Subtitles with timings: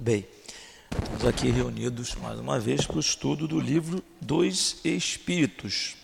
[0.00, 0.26] Bem,
[0.90, 5.94] estamos aqui reunidos mais uma vez para o estudo do livro Dois Espíritos.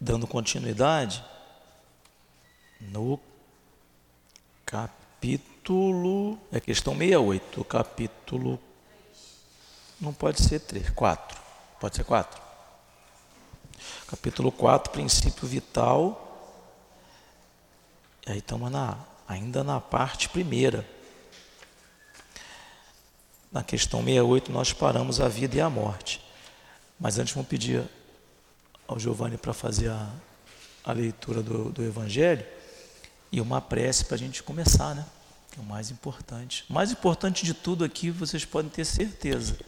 [0.00, 1.22] Dando continuidade
[2.80, 3.20] no
[4.64, 6.38] capítulo.
[6.50, 8.58] É questão 68, o capítulo.
[10.00, 11.38] Não pode ser 3, 4.
[11.78, 12.40] Pode ser 4?
[14.06, 16.56] Capítulo 4, princípio vital.
[18.26, 18.96] Aí estamos na,
[19.28, 21.01] ainda na parte primeira.
[23.52, 26.24] Na questão 68, nós paramos a vida e a morte.
[26.98, 27.84] Mas antes vamos pedir
[28.88, 30.10] ao Giovanni para fazer a,
[30.82, 32.44] a leitura do, do Evangelho
[33.30, 35.04] e uma prece para a gente começar, né?
[35.50, 36.64] Que é o mais importante.
[36.70, 39.58] O mais importante de tudo aqui, vocês podem ter certeza,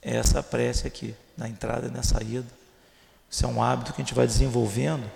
[0.00, 2.46] é essa prece aqui, na entrada e na saída.
[3.28, 5.10] Isso é um hábito que a gente vai desenvolvendo,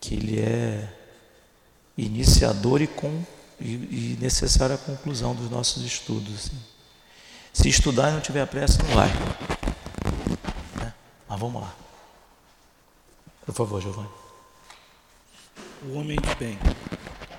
[0.00, 0.90] que ele é
[1.96, 3.22] iniciador e com
[3.64, 6.34] e, necessária conclusão dos nossos estudos.
[6.34, 6.58] Assim.
[7.52, 9.08] Se estudar e não tiver pressa, não vai.
[10.76, 10.94] Né?
[11.28, 11.74] Mas vamos lá.
[13.46, 14.08] Por favor, Giovanni.
[15.82, 16.58] O homem de bem.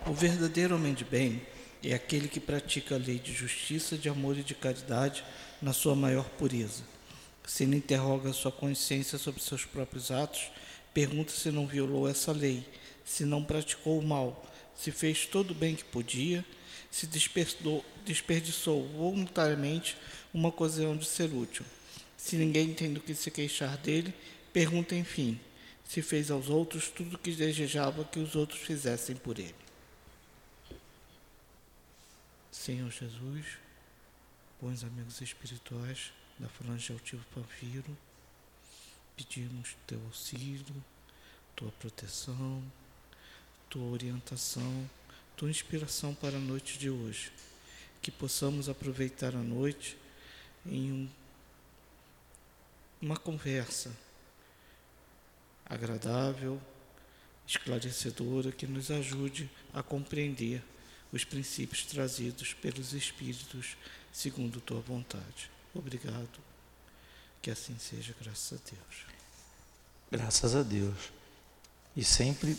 [0.08, 1.42] O verdadeiro homem de bem
[1.84, 5.24] é aquele que pratica a lei de justiça, de amor e de caridade
[5.62, 6.84] na sua maior pureza.
[7.46, 10.50] Se não interroga a sua consciência sobre seus próprios atos,
[10.94, 12.68] pergunta se não violou essa lei,
[13.04, 14.44] se não praticou o mal,
[14.76, 16.46] se fez todo o bem que podia,
[16.92, 17.08] se
[18.06, 19.98] desperdiçou voluntariamente
[20.34, 21.66] uma ocasião de ser útil.
[22.18, 24.14] Se ninguém tem do que se queixar dele,
[24.54, 25.40] pergunta enfim,
[25.86, 29.56] se fez aos outros tudo o que desejava que os outros fizessem por ele.
[32.52, 33.46] Senhor Jesus,
[34.62, 37.98] bons amigos espirituais da Falange Altivo Panfiro,
[39.16, 40.84] pedimos teu auxílio,
[41.56, 42.64] tua proteção,
[43.76, 44.90] tua orientação,
[45.36, 47.30] tua inspiração para a noite de hoje.
[48.02, 49.98] Que possamos aproveitar a noite
[50.66, 51.10] em um,
[53.02, 53.92] uma conversa
[55.66, 56.62] agradável,
[57.46, 60.64] esclarecedora, que nos ajude a compreender
[61.12, 63.76] os princípios trazidos pelos Espíritos
[64.10, 65.52] segundo tua vontade.
[65.74, 66.40] Obrigado.
[67.42, 69.06] Que assim seja, graças a Deus.
[70.10, 71.12] Graças a Deus.
[71.94, 72.58] E sempre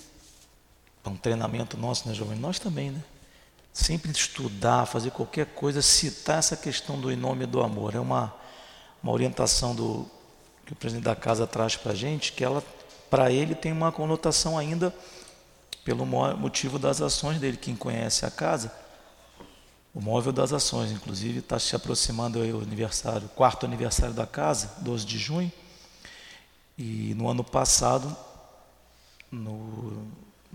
[1.11, 2.39] um treinamento nosso, né, jovem?
[2.39, 3.03] Nós também, né?
[3.73, 7.95] Sempre estudar, fazer qualquer coisa, citar essa questão do em nome do amor.
[7.95, 8.35] É uma,
[9.03, 10.09] uma orientação do,
[10.67, 12.63] que o presidente da casa traz para a gente, que ela,
[13.09, 14.93] para ele, tem uma conotação ainda
[15.85, 17.57] pelo motivo das ações dele.
[17.57, 18.73] Quem conhece a casa,
[19.95, 25.07] o móvel das ações, inclusive, está se aproximando o aniversário, quarto aniversário da casa, 12
[25.07, 25.53] de junho.
[26.77, 28.15] E no ano passado,
[29.31, 30.09] no,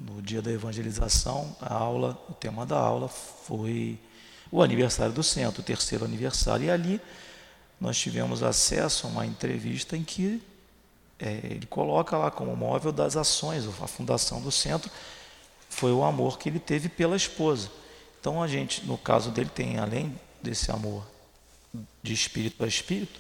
[0.06, 4.00] no dia da evangelização, a aula, o tema da aula foi
[4.52, 6.66] o aniversário do centro, o terceiro aniversário.
[6.66, 7.02] E ali
[7.80, 10.42] nós tivemos acesso a uma entrevista em que
[11.20, 14.90] é, ele coloca lá como móvel das ações, a fundação do centro
[15.70, 17.70] foi o amor que ele teve pela esposa.
[18.20, 21.08] Então a gente, no caso dele, tem além desse amor
[22.04, 23.20] de espírito a espírito,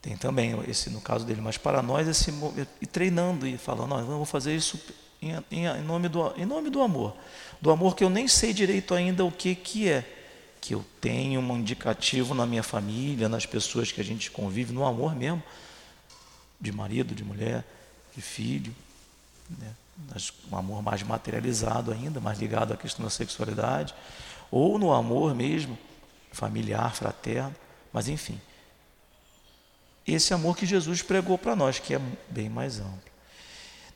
[0.00, 2.32] tem também esse no caso dele, mas para nós esse
[2.80, 4.78] e treinando e falando, não, eu vou fazer isso
[5.20, 7.16] em, em, em, nome do, em nome do amor.
[7.60, 10.04] Do amor que eu nem sei direito ainda o que, que é.
[10.60, 14.84] Que eu tenho um indicativo na minha família, nas pessoas que a gente convive, no
[14.84, 15.42] amor mesmo,
[16.60, 17.64] de marido, de mulher,
[18.14, 18.74] de filho.
[19.48, 19.72] Né?
[20.50, 23.94] Um amor mais materializado ainda, mais ligado à questão da sexualidade.
[24.50, 25.78] Ou no amor mesmo,
[26.32, 27.54] familiar, fraterno.
[27.92, 28.40] Mas enfim.
[30.06, 33.15] Esse amor que Jesus pregou para nós, que é bem mais amplo.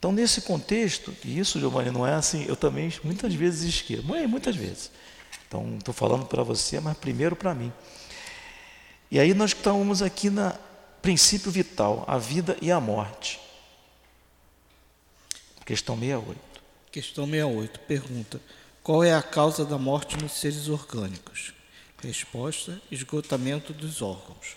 [0.01, 4.57] Então, nesse contexto, e isso, Giovanni, não é assim, eu também muitas vezes esqueço, muitas
[4.57, 4.91] vezes.
[5.47, 7.71] Então, estou falando para você, mas primeiro para mim.
[9.11, 10.59] E aí nós estamos aqui na
[11.03, 13.39] princípio vital, a vida e a morte.
[15.67, 16.41] Questão 68.
[16.91, 18.41] Questão 68, pergunta:
[18.83, 21.53] Qual é a causa da morte nos seres orgânicos?
[22.03, 24.57] Resposta: esgotamento dos órgãos.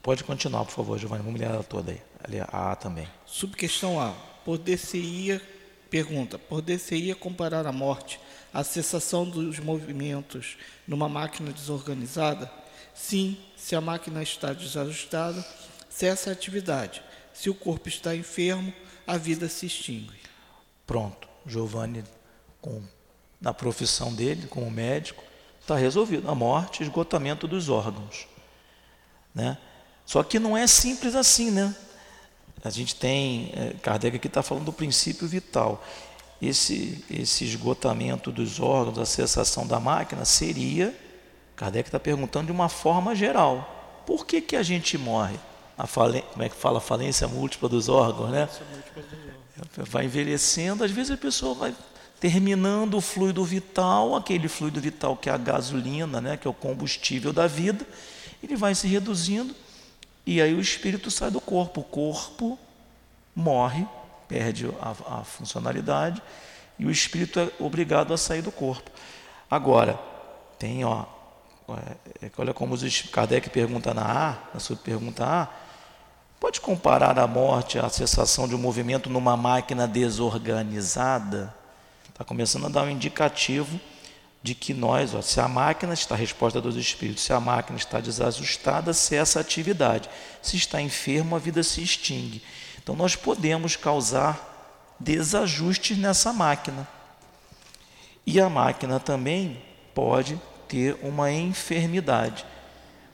[0.00, 1.24] Pode continuar, por favor, Giovanni.
[1.24, 2.00] Vamos ler ela toda aí.
[2.22, 3.08] Ali a A também.
[3.24, 4.12] Subquestão A.
[4.44, 5.42] Poder-se-ia,
[5.90, 8.18] pergunta, poder-se-ia comparar a morte
[8.52, 10.56] à cessação dos movimentos
[10.86, 12.50] numa máquina desorganizada?
[12.94, 15.44] Sim, se a máquina está desajustada,
[15.88, 17.02] cessa a atividade.
[17.32, 18.72] Se o corpo está enfermo,
[19.06, 20.18] a vida se extingue.
[20.86, 21.28] Pronto.
[21.46, 22.04] Giovanni,
[22.60, 22.82] com,
[23.40, 25.22] na profissão dele, como médico,
[25.60, 26.28] está resolvido.
[26.28, 28.26] A morte, esgotamento dos órgãos.
[29.34, 29.56] Né?
[30.04, 31.74] Só que não é simples assim, né?
[32.64, 35.84] A gente tem, é, Kardec aqui está falando do princípio vital.
[36.40, 40.94] esse, esse esgotamento dos órgãos, a cessação da máquina, seria,
[41.56, 45.38] Kardec está perguntando de uma forma geral, por que, que a gente morre?
[45.76, 46.80] A falen, como é que fala?
[46.80, 48.48] Falência múltipla dos órgãos, né?
[49.76, 51.74] Vai envelhecendo, às vezes a pessoa vai
[52.20, 56.54] terminando o fluido vital, aquele fluido vital que é a gasolina, né, que é o
[56.54, 57.86] combustível da vida,
[58.42, 59.54] ele vai se reduzindo
[60.30, 61.80] e aí o espírito sai do corpo.
[61.80, 62.58] O corpo
[63.34, 63.86] morre,
[64.28, 66.22] perde a, a funcionalidade
[66.78, 68.90] e o espírito é obrigado a sair do corpo.
[69.50, 69.98] Agora,
[70.58, 71.06] tem, ó,
[72.20, 75.48] é, é olha como os Kardec pergunta na A, na sua pergunta A,
[76.38, 81.54] pode comparar a morte à cessação de um movimento numa máquina desorganizada?
[82.06, 83.80] Está começando a dar um indicativo
[84.48, 87.76] de que nós, ó, se a máquina está a resposta dos espíritos, se a máquina
[87.76, 90.08] está desajustada, cessa a atividade.
[90.40, 92.42] Se está enfermo, a vida se extingue.
[92.82, 96.88] Então nós podemos causar desajustes nessa máquina.
[98.24, 99.62] E a máquina também
[99.94, 102.46] pode ter uma enfermidade.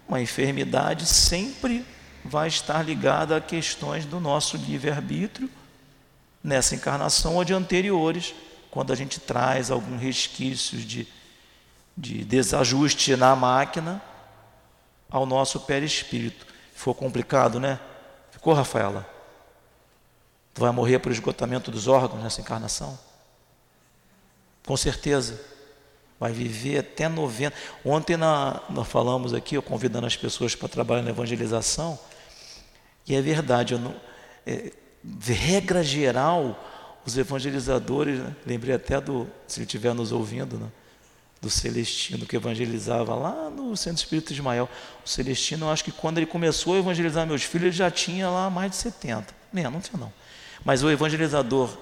[0.08, 1.84] Uma enfermidade sempre
[2.25, 5.50] vai estar ligada a questões do nosso livre-arbítrio
[6.44, 8.32] nessa encarnação ou de anteriores,
[8.70, 11.08] quando a gente traz algum resquício de
[11.96, 14.02] de desajuste na máquina
[15.11, 16.46] ao nosso perispírito.
[16.75, 17.79] Ficou complicado, né?
[18.31, 19.08] Ficou, Rafaela?
[20.52, 22.99] Tu vai morrer por esgotamento dos órgãos nessa encarnação?
[24.67, 25.41] Com certeza.
[26.19, 27.56] Vai viver até 90.
[27.85, 31.99] Ontem na, nós falamos aqui, eu convidando as pessoas para trabalhar na evangelização,
[33.06, 33.94] e é verdade, não,
[34.47, 34.73] é,
[35.26, 36.58] regra geral,
[37.05, 38.35] os evangelizadores, né?
[38.47, 40.69] lembrei até do, se estiver nos ouvindo, né?
[41.44, 44.69] Do Celestino, que evangelizava lá no Centro Espírita Ismael.
[45.05, 48.31] O Celestino, eu acho que quando ele começou a evangelizar meus filhos, ele já tinha
[48.31, 49.35] lá mais de 70.
[49.52, 50.12] Não, não tinha não.
[50.64, 51.76] Mas o evangelizador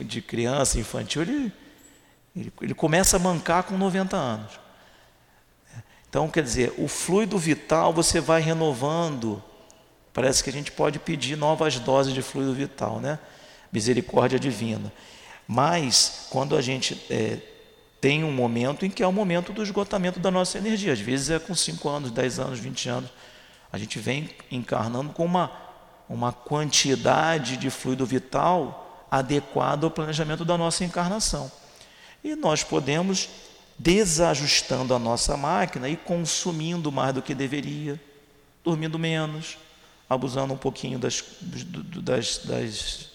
[0.00, 1.52] de criança, infantil, ele,
[2.34, 4.58] ele, ele começa a mancar com 90 anos.
[6.08, 9.40] Então, quer dizer, o fluido vital você vai renovando.
[10.12, 13.20] Parece que a gente pode pedir novas doses de fluido vital, né?
[13.70, 14.92] Misericórdia divina.
[15.46, 17.38] Mas, quando a gente é,
[18.00, 20.92] tem um momento em que é o momento do esgotamento da nossa energia.
[20.92, 23.10] Às vezes é com 5 anos, 10 anos, 20 anos.
[23.72, 25.50] A gente vem encarnando com uma,
[26.08, 31.50] uma quantidade de fluido vital adequada ao planejamento da nossa encarnação.
[32.22, 33.28] E nós podemos,
[33.78, 38.00] desajustando a nossa máquina e consumindo mais do que deveria,
[38.64, 39.56] dormindo menos,
[40.08, 43.08] abusando um pouquinho das, das, das,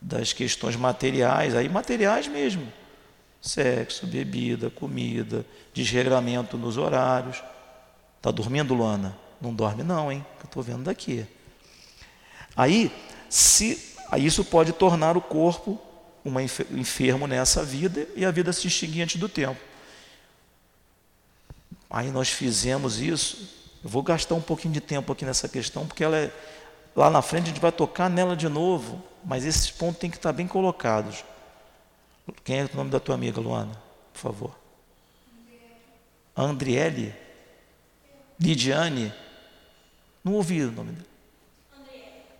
[0.00, 2.79] das questões materiais, aí materiais mesmo
[3.40, 7.42] Sexo, bebida, comida, desregramento nos horários.
[8.16, 9.16] Está dormindo, Luana?
[9.40, 10.24] Não dorme não, hein?
[10.40, 11.26] Eu estou vendo daqui.
[12.54, 12.92] Aí,
[13.28, 15.80] se, isso pode tornar o corpo
[16.24, 19.60] um enfermo nessa vida e a vida se extinguir antes do tempo.
[21.88, 23.60] Aí nós fizemos isso.
[23.82, 26.30] Eu vou gastar um pouquinho de tempo aqui nessa questão, porque ela é,
[26.94, 30.16] lá na frente a gente vai tocar nela de novo, mas esses pontos têm que
[30.16, 31.24] estar bem colocados.
[32.44, 33.72] Quem é o nome da tua amiga, Luana?
[34.12, 34.58] Por favor.
[36.36, 37.14] Andriele?
[38.38, 39.12] Lidiane?
[40.24, 41.10] Não ouvi o nome dela.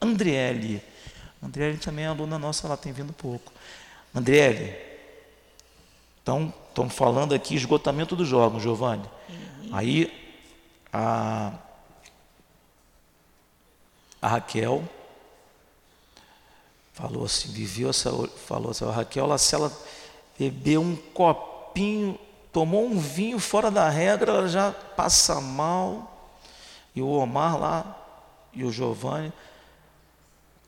[0.01, 0.83] Andriele.
[1.43, 3.53] Andriele também é aluna nossa, ela tem vindo pouco.
[4.15, 4.91] Andriele,
[6.23, 9.05] então, estamos falando aqui esgotamento dos órgãos, Giovanni.
[9.29, 9.69] Uhum.
[9.73, 10.37] Aí,
[10.93, 11.53] a,
[14.21, 14.85] a Raquel
[17.01, 17.91] falou assim, viveu
[18.47, 19.73] falou assim, Raquel, se ela
[20.39, 22.19] bebeu um copinho,
[22.53, 26.07] tomou um vinho fora da regra, ela já passa mal.
[26.95, 27.97] E o Omar lá
[28.53, 29.33] e o Giovanni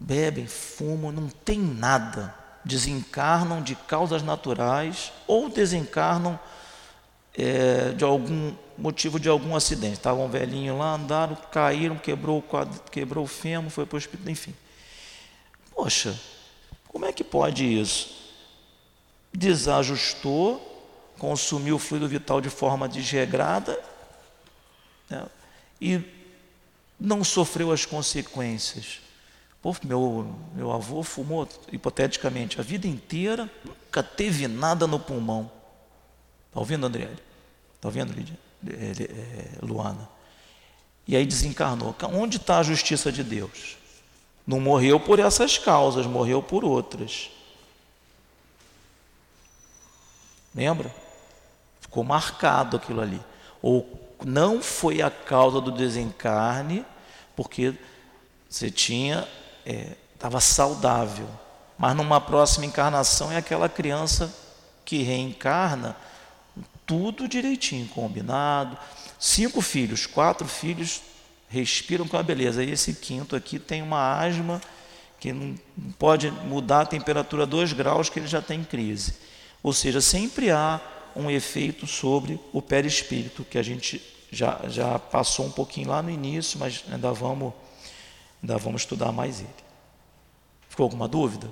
[0.03, 2.35] bebem, fumam, não tem nada.
[2.65, 6.39] Desencarnam de causas naturais ou desencarnam
[7.37, 9.95] é, de algum motivo de algum acidente.
[9.95, 14.31] Estavam velhinho lá, andaram, caíram, quebrou o, quadro, quebrou o fêmur, foi para o hospital,
[14.31, 14.55] enfim.
[15.75, 16.19] Poxa,
[16.89, 18.23] como é que pode isso?
[19.33, 20.69] Desajustou,
[21.19, 23.79] consumiu o fluido vital de forma desregrada
[25.09, 25.27] né,
[25.81, 26.01] e
[26.99, 29.01] não sofreu as consequências.
[29.63, 35.51] Pô, meu, meu avô fumou, hipoteticamente, a vida inteira, nunca teve nada no pulmão.
[36.49, 37.09] Está ouvindo, André?
[37.77, 38.39] Está ouvindo, Lídia?
[38.67, 40.09] É, é, Luana?
[41.07, 41.95] E aí desencarnou.
[42.13, 43.77] Onde está a justiça de Deus?
[44.47, 47.31] Não morreu por essas causas, morreu por outras.
[50.55, 50.95] Lembra?
[51.81, 53.21] Ficou marcado aquilo ali.
[53.61, 53.87] Ou
[54.25, 56.85] não foi a causa do desencarne,
[57.37, 57.75] porque
[58.49, 59.27] você tinha,
[60.15, 61.29] estava é, saudável,
[61.79, 64.33] mas numa próxima encarnação é aquela criança
[64.85, 65.97] que reencarna
[66.85, 68.77] tudo direitinho, combinado.
[69.19, 71.01] Cinco filhos, quatro filhos
[71.53, 72.65] respiram com a beleza.
[72.65, 74.61] E esse quinto aqui tem uma asma
[75.21, 75.55] que não
[75.99, 79.15] pode mudar a temperatura 2 graus que ele já tem crise.
[79.63, 80.81] Ou seja, sempre há
[81.15, 86.11] um efeito sobre o perispírito, que a gente já, já passou um pouquinho lá no
[86.11, 87.53] início, mas ainda vamos,
[88.43, 89.49] ainda vamos estudar mais ele.
[90.69, 91.49] Ficou alguma dúvida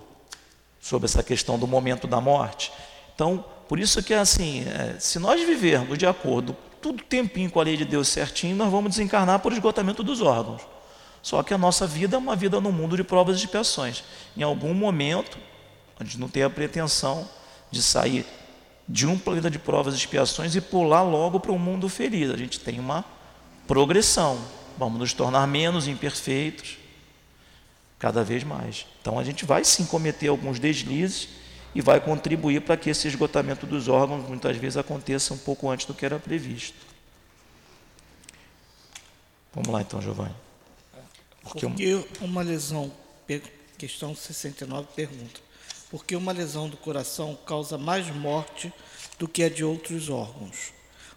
[0.80, 2.72] sobre essa questão do momento da morte?
[3.14, 7.60] Então, por isso que é assim, é, se nós vivermos de acordo, tudo tempinho com
[7.60, 10.62] a lei de Deus certinho, nós vamos desencarnar por esgotamento dos órgãos.
[11.22, 14.02] Só que a nossa vida é uma vida no mundo de provas e expiações.
[14.36, 15.38] Em algum momento,
[15.98, 17.28] a gente não tem a pretensão
[17.70, 18.24] de sair
[18.88, 22.30] de um planeta de provas e expiações e pular logo para um mundo feliz.
[22.30, 23.04] A gente tem uma
[23.66, 24.38] progressão.
[24.78, 26.78] Vamos nos tornar menos imperfeitos
[27.98, 28.86] cada vez mais.
[29.00, 31.28] Então a gente vai sim cometer alguns deslizes
[31.74, 35.86] e vai contribuir para que esse esgotamento dos órgãos muitas vezes aconteça um pouco antes
[35.86, 36.76] do que era previsto.
[39.52, 40.34] Vamos lá então, Giovanni.
[41.42, 42.92] Porque, Porque uma lesão,
[43.78, 45.40] questão 69 pergunta,
[45.90, 48.72] porque uma lesão do coração causa mais morte
[49.18, 50.72] do que a de outros órgãos.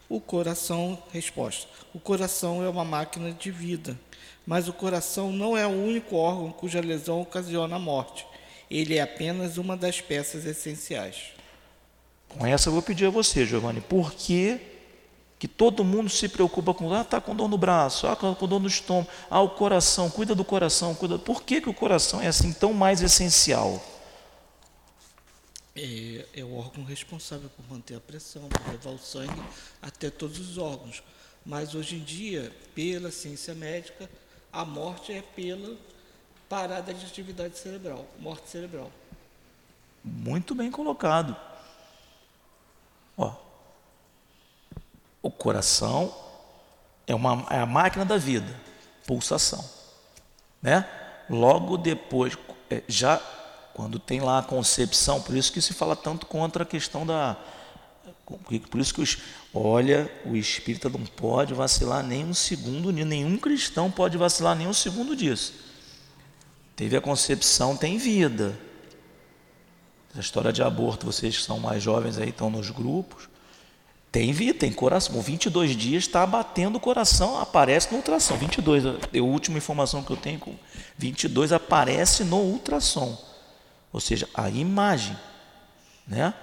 [0.09, 3.99] O coração, resposta: o coração é uma máquina de vida,
[4.45, 8.25] mas o coração não é o único órgão cuja lesão ocasiona a morte.
[8.73, 11.31] Ele é apenas uma das peças essenciais.
[12.27, 14.59] Com essa eu vou pedir a você, Giovanni, por que,
[15.37, 18.59] que todo mundo se preocupa com, ah, está com dor no braço, ah, com dor
[18.59, 21.19] no estômago, ah, o coração, cuida do coração, cuida.
[21.19, 23.81] Por que, que o coração é assim tão mais essencial?
[25.75, 29.41] é, é o órgão responsável por manter a pressão, por levar o sangue
[29.81, 31.03] até todos os órgãos.
[31.45, 34.09] Mas hoje em dia, pela ciência médica,
[34.51, 35.75] a morte é pela
[36.53, 38.91] parada de atividade cerebral, morte cerebral.
[40.05, 41.35] Muito bem colocado.
[43.17, 43.33] Ó,
[45.23, 46.15] o coração
[47.07, 48.55] é, uma, é a máquina da vida,
[49.07, 49.67] pulsação.
[50.61, 50.87] Né?
[51.27, 52.37] Logo depois,
[52.69, 53.17] é, já
[53.73, 57.35] quando tem lá a concepção, por isso que se fala tanto contra a questão da.
[58.69, 59.17] Por isso que os,
[59.51, 64.73] olha, o espírita não pode vacilar nem um segundo, nenhum cristão pode vacilar nem um
[64.73, 65.62] segundo disso.
[66.75, 68.57] Teve a concepção, tem vida.
[70.15, 73.29] A história de aborto, vocês que são mais jovens aí, estão nos grupos.
[74.11, 75.19] Tem vida, tem coração.
[75.21, 78.37] 22 dias está batendo o coração, aparece no ultrassom.
[78.37, 80.39] 22, é a última informação que eu tenho,
[80.97, 83.33] 22 aparece no ultrassom
[83.93, 85.15] ou seja, a imagem,
[86.07, 86.33] né?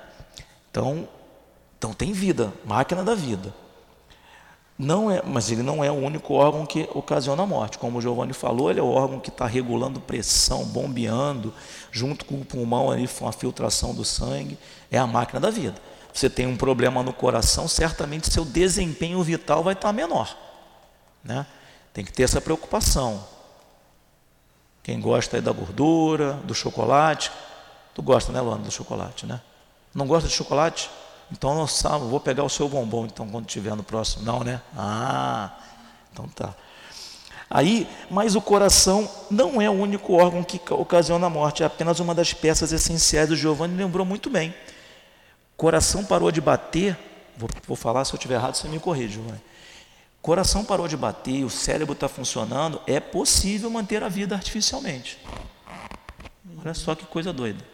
[0.71, 1.09] Então,
[1.77, 3.53] então tem vida, máquina da vida.
[4.83, 7.77] Não é, mas ele não é o único órgão que ocasiona a morte.
[7.77, 11.53] Como o Giovanni falou, ele é o órgão que está regulando pressão, bombeando,
[11.93, 14.57] junto com o pulmão ali, com a filtração do sangue.
[14.91, 15.75] É a máquina da vida.
[16.15, 20.35] Você tem um problema no coração, certamente seu desempenho vital vai estar tá menor.
[21.23, 21.45] Né?
[21.93, 23.23] Tem que ter essa preocupação.
[24.83, 27.31] Quem gosta da gordura, do chocolate.
[27.95, 29.43] Tu gosta, né, Luana, do chocolate, né?
[29.95, 30.89] Não gosta de chocolate?
[31.33, 34.25] Então, eu vou pegar o seu bombom, então, quando estiver no próximo.
[34.25, 34.61] Não, né?
[34.77, 35.51] Ah,
[36.13, 36.55] então tá.
[37.49, 41.99] Aí, mas o coração não é o único órgão que ocasiona a morte, é apenas
[41.99, 43.31] uma das peças essenciais.
[43.31, 44.55] O Giovanni lembrou muito bem.
[45.57, 46.97] Coração parou de bater,
[47.37, 49.41] vou, vou falar se eu estiver errado, você me corrige, Giovanni.
[50.23, 55.19] Coração parou de bater, o cérebro está funcionando, é possível manter a vida artificialmente.
[56.59, 57.65] Olha só que coisa doida.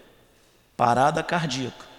[0.76, 1.95] Parada cardíaca.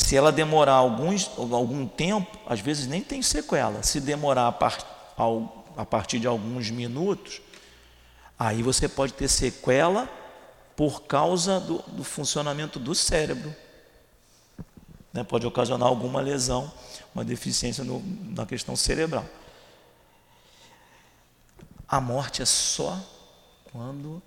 [0.00, 3.82] Se ela demorar alguns, algum tempo, às vezes nem tem sequela.
[3.82, 7.40] Se demorar a, par, ao, a partir de alguns minutos,
[8.38, 10.08] aí você pode ter sequela
[10.74, 13.54] por causa do, do funcionamento do cérebro.
[15.12, 15.22] Né?
[15.22, 16.72] Pode ocasionar alguma lesão,
[17.14, 18.02] uma deficiência no,
[18.34, 19.26] na questão cerebral.
[21.86, 22.98] A morte é só
[23.70, 24.22] quando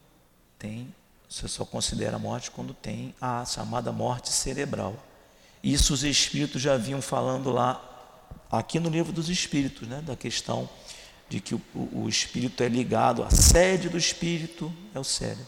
[0.59, 0.93] tem,
[1.27, 4.95] você só considera a morte quando tem a chamada morte cerebral.
[5.63, 7.81] Isso os espíritos já vinham falando lá,
[8.51, 10.69] aqui no livro dos espíritos, né, da questão
[11.29, 15.47] de que o, o espírito é ligado, a sede do espírito é o cérebro.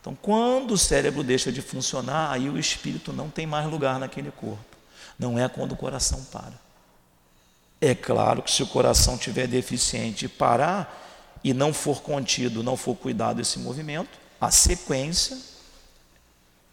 [0.00, 4.30] Então, quando o cérebro deixa de funcionar, aí o espírito não tem mais lugar naquele
[4.30, 4.76] corpo.
[5.18, 6.52] Não é quando o coração para.
[7.80, 11.02] É claro que se o coração tiver deficiente e parar,
[11.42, 15.38] e não for contido, não for cuidado esse movimento, a sequência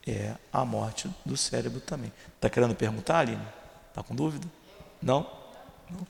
[0.05, 2.11] é a morte do cérebro também.
[2.35, 3.45] Está querendo perguntar, Aline?
[3.89, 4.47] Está com dúvida?
[5.01, 5.29] Não?
[5.89, 6.07] não?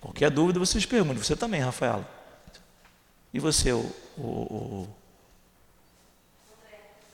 [0.00, 1.22] Qualquer dúvida vocês perguntem.
[1.22, 2.08] Você também, Rafaela.
[3.32, 3.80] E você, o.
[4.16, 4.88] o, o...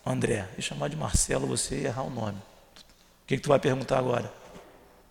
[0.05, 0.49] André.
[0.59, 2.39] Chamar de Marcelo, você errar o nome.
[2.39, 4.33] O que, que tu vai perguntar agora?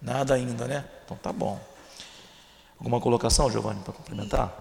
[0.01, 0.85] Nada ainda, né?
[1.05, 1.59] Então tá bom.
[2.77, 4.55] Alguma colocação, Giovanni, para complementar?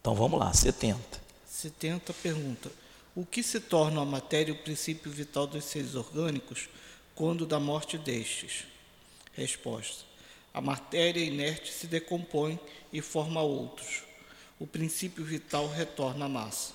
[0.00, 1.20] Então vamos lá, 70.
[1.46, 2.70] 70 pergunta:
[3.20, 6.70] O que se torna a matéria o princípio vital dos seres orgânicos
[7.14, 8.64] quando da morte destes?
[9.34, 10.06] Resposta:
[10.54, 12.58] A matéria inerte se decompõe
[12.90, 14.04] e forma outros.
[14.58, 16.72] O princípio vital retorna à massa.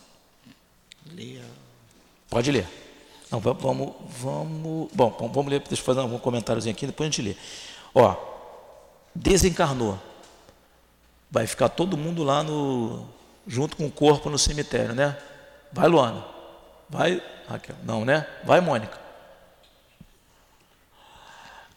[1.11, 1.41] Leia.
[2.29, 2.67] Pode ler.
[3.31, 7.27] Não, vamos, vamos, bom, vamos ler, deixa eu fazer um comentáriozinho aqui, depois a gente
[7.27, 7.35] lê.
[7.91, 8.15] Ó,
[9.15, 9.99] desencarnou.
[11.31, 13.09] Vai ficar todo mundo lá no,
[13.47, 15.17] junto com o corpo no cemitério, né?
[15.71, 16.34] Vai, Luana.
[16.95, 17.75] Vai, Raquel.
[17.83, 18.25] Não, né?
[18.45, 18.97] Vai, Mônica.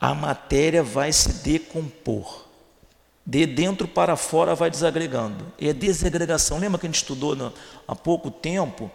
[0.01, 2.47] A matéria vai se decompor.
[3.27, 5.53] De dentro para fora vai desagregando.
[5.59, 6.59] E é desagregação.
[6.59, 7.53] Lembra que a gente estudou no,
[7.87, 8.89] há pouco tempo?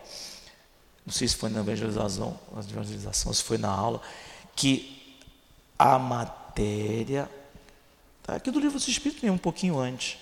[1.06, 4.01] Não sei se foi na evangelização, evangelização, se foi na aula,
[4.56, 5.18] que
[5.77, 7.30] a matéria.
[8.24, 10.18] Tá aqui do livro dos Espíritos mesmo, um pouquinho antes.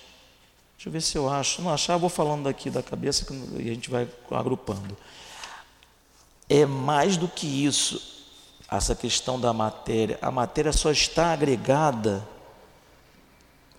[0.75, 1.61] Deixa eu ver se eu acho.
[1.61, 3.27] Não achar, eu vou falando daqui da cabeça
[3.59, 4.97] e a gente vai agrupando.
[6.53, 8.25] É mais do que isso,
[8.69, 10.19] essa questão da matéria.
[10.21, 12.27] A matéria só está agregada.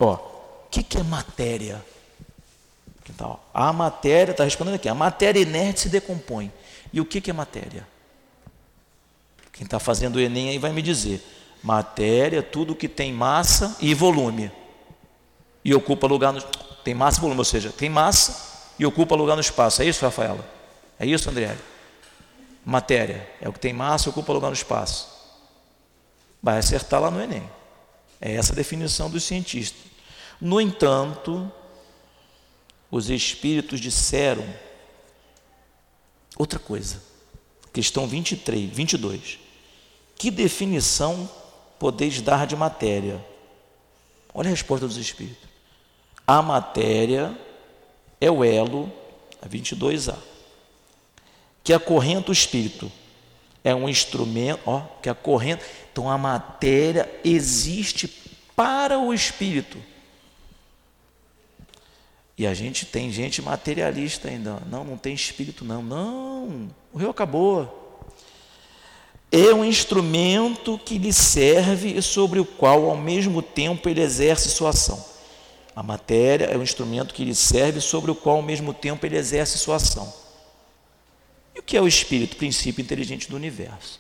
[0.01, 1.85] Ó, o que, que é matéria?
[3.11, 6.51] Então, a matéria, está respondendo aqui, a matéria inerte se decompõe.
[6.91, 7.87] E o que, que é matéria?
[9.53, 11.23] Quem está fazendo o Enem aí vai me dizer.
[11.63, 14.51] Matéria tudo que tem massa e volume.
[15.63, 16.41] E ocupa lugar no.
[16.83, 19.83] Tem massa e volume, ou seja, tem massa e ocupa lugar no espaço.
[19.83, 20.43] É isso, Rafaela?
[20.99, 21.55] É isso, André?
[22.65, 25.11] Matéria é o que tem massa ocupa lugar no espaço.
[26.43, 27.49] Vai acertar lá no Enem.
[28.21, 29.81] É essa a definição dos cientistas.
[30.41, 31.51] No entanto,
[32.91, 34.45] os espíritos disseram
[36.37, 37.03] outra coisa.
[37.73, 39.39] Questão 23, 22.
[40.17, 41.29] Que definição
[41.79, 43.25] podeis dar de matéria?
[44.33, 45.49] Olha a resposta dos espíritos.
[46.27, 47.37] A matéria
[48.21, 48.91] é o elo,
[49.41, 50.17] a 22A,
[51.63, 52.91] que acorrenta o espírito.
[53.65, 55.65] É um instrumento, ó, que acorrenta.
[55.93, 58.09] Então a matéria existe
[58.57, 59.79] para o espírito.
[62.37, 64.59] E a gente tem gente materialista ainda.
[64.69, 65.83] Não, não tem espírito, não.
[65.83, 67.79] Não, o rio acabou.
[69.31, 74.51] É um instrumento que lhe serve e sobre o qual, ao mesmo tempo, ele exerce
[74.51, 75.03] sua ação.
[75.75, 79.17] A matéria é o instrumento que lhe serve, sobre o qual, ao mesmo tempo, ele
[79.17, 80.13] exerce sua ação.
[81.55, 82.37] E o que é o espírito?
[82.37, 83.99] Princípio inteligente do universo.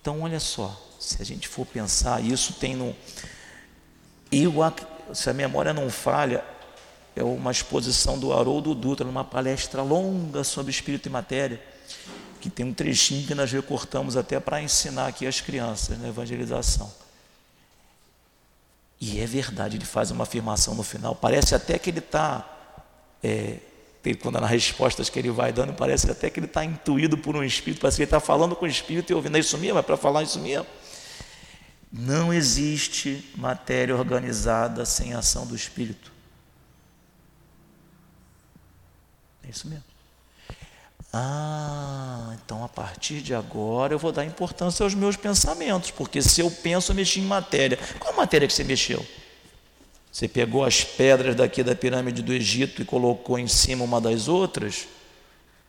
[0.00, 2.94] Então, olha só, se a gente for pensar, isso tem no.
[5.14, 6.44] Se a memória não falha,
[7.14, 11.62] é uma exposição do Haroldo Dutra, numa palestra longa sobre espírito e matéria,
[12.40, 16.92] que tem um trechinho que nós recortamos até para ensinar aqui as crianças na evangelização.
[19.00, 21.14] E é verdade, ele faz uma afirmação no final.
[21.14, 22.48] Parece até que ele está,
[23.22, 23.58] é,
[24.14, 27.42] quando nas respostas que ele vai dando, parece até que ele está intuído por um
[27.42, 29.82] espírito, parece que ele está falando com o espírito e ouvindo é isso mesmo, é
[29.82, 30.66] para falar isso mesmo.
[31.92, 36.12] Não existe matéria organizada sem ação do espírito.
[39.44, 39.84] É isso mesmo.
[41.12, 46.40] Ah, então a partir de agora eu vou dar importância aos meus pensamentos, porque se
[46.40, 47.78] eu penso, eu mexi em matéria.
[47.98, 49.04] Qual matéria que você mexeu?
[50.16, 54.28] Você pegou as pedras daqui da pirâmide do Egito e colocou em cima uma das
[54.28, 54.88] outras?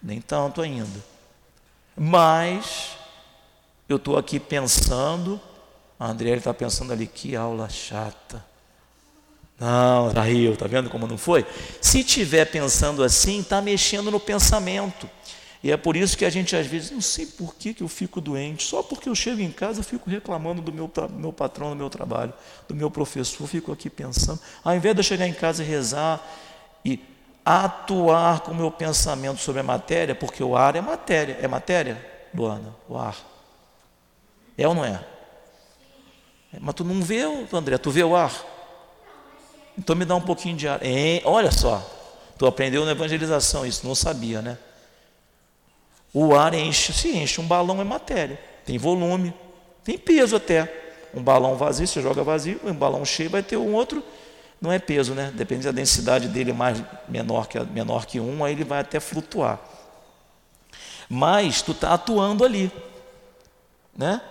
[0.01, 1.03] Nem tanto ainda.
[1.97, 2.91] Mas
[3.89, 5.37] eu estou aqui pensando,
[5.99, 8.41] a André está pensando ali, que aula chata.
[9.59, 11.45] Não, tá riu, tá vendo como não foi?
[11.81, 15.09] Se tiver pensando assim, está mexendo no pensamento.
[15.63, 17.87] E é por isso que a gente às vezes, não sei por que, que eu
[17.87, 21.69] fico doente, só porque eu chego em casa eu fico reclamando do meu, meu patrão,
[21.71, 22.33] do meu trabalho,
[22.67, 24.39] do meu professor, fico aqui pensando.
[24.63, 26.23] Ao invés de eu chegar em casa e rezar
[26.85, 26.99] e
[27.43, 31.39] atuar com o meu pensamento sobre a matéria, porque o ar é matéria.
[31.41, 32.75] É matéria, Luana?
[32.89, 33.15] O ar.
[34.57, 35.01] É ou não é?
[36.53, 37.21] é mas tu não vê,
[37.53, 38.33] André, tu vê o ar?
[39.77, 40.79] Então me dá um pouquinho de ar.
[40.81, 41.81] É, olha só,
[42.37, 44.57] tu aprendeu na evangelização isso, não sabia, né?
[46.13, 49.33] O ar enche, se enche, um balão é matéria, tem volume,
[49.83, 50.85] tem peso até.
[51.13, 54.03] Um balão vazio, você joga vazio, um balão cheio vai ter um outro,
[54.59, 55.31] não é peso, né?
[55.33, 59.59] Depende da densidade dele mais menor que, menor que um, aí ele vai até flutuar.
[61.09, 62.71] Mas tu está atuando ali,
[63.95, 64.21] né?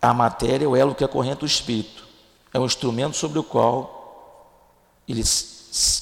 [0.00, 2.06] A matéria é o elo que acorrenta o espírito,
[2.52, 3.96] é um instrumento sobre o qual
[5.08, 5.22] ele,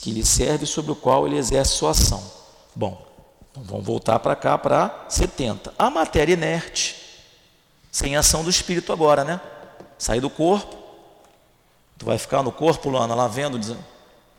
[0.01, 2.23] que lhe serve, sobre o qual ele exerce sua ação.
[2.75, 3.04] Bom,
[3.55, 5.73] Então vamos voltar para cá para 70.
[5.79, 6.97] A matéria inerte,
[7.89, 9.41] sem ação do espírito agora, né?
[9.97, 10.77] Sair do corpo.
[11.97, 13.61] Tu vai ficar no corpo, Luana, lá vendo,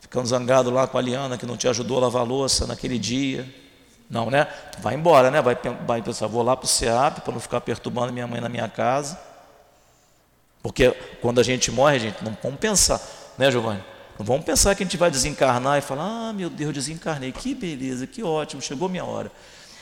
[0.02, 3.00] ficando zangado lá com a Liana que não te ajudou a lavar a louça naquele
[3.00, 3.48] dia.
[4.10, 4.44] Não, né?
[4.44, 5.42] Tu vai embora, né?
[5.42, 8.50] Vai, vai pensar, vou lá para o SEAP para não ficar perturbando minha mãe na
[8.50, 9.18] minha casa.
[10.62, 13.02] Porque quando a gente morre, gente, não vamos pensar,
[13.38, 13.95] né, Giovanni?
[14.18, 17.54] Não vamos pensar que a gente vai desencarnar e falar, ah, meu Deus, desencarnei, que
[17.54, 19.32] beleza, que ótimo, chegou minha hora.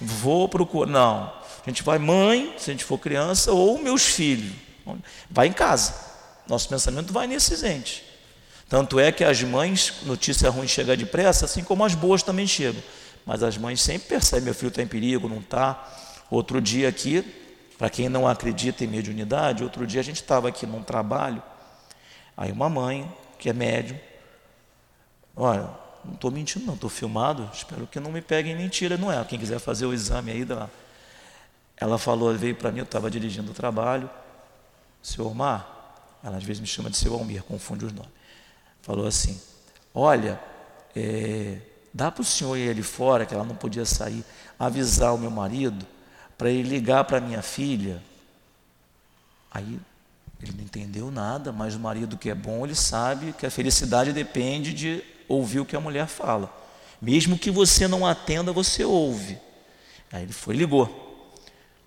[0.02, 0.92] Vou procurar.
[0.92, 1.34] Não.
[1.66, 4.52] A gente vai, mãe, se a gente for criança, ou meus filhos.
[5.30, 5.94] Vai em casa.
[6.48, 8.02] Nosso pensamento vai nesses entes.
[8.68, 12.82] Tanto é que as mães, notícia ruim chega depressa, assim como as boas também chegam.
[13.26, 15.82] Mas as mães sempre percebem, meu filho está em perigo, não está.
[16.30, 17.24] Outro dia aqui,
[17.78, 21.42] para quem não acredita em mediunidade, outro dia a gente estava aqui num trabalho,
[22.36, 23.98] aí uma mãe, que é médium,
[25.36, 25.70] olha,
[26.04, 29.24] não estou mentindo não, estou filmado, espero que não me peguem mentira, não é?
[29.26, 30.70] Quem quiser fazer o exame aí, da...
[31.78, 34.10] ela falou, veio para mim, eu estava dirigindo o trabalho,
[35.02, 35.68] seu Omar,
[36.24, 38.12] ela às vezes me chama de seu Almir, confunde os nomes,
[38.82, 39.40] falou assim,
[39.94, 40.40] olha,
[40.96, 41.60] é,
[41.94, 44.24] dá para o senhor ir ali fora, que ela não podia sair,
[44.58, 45.86] avisar o meu marido,
[46.38, 48.02] para ele ligar para minha filha.
[49.52, 49.80] Aí
[50.42, 54.12] ele não entendeu nada, mas o marido que é bom, ele sabe que a felicidade
[54.12, 56.52] depende de ouvir o que a mulher fala.
[57.02, 59.38] Mesmo que você não atenda, você ouve.
[60.12, 60.88] Aí ele foi ligou.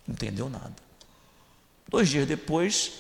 [0.07, 0.75] Não entendeu nada.
[1.89, 2.93] Dois dias depois,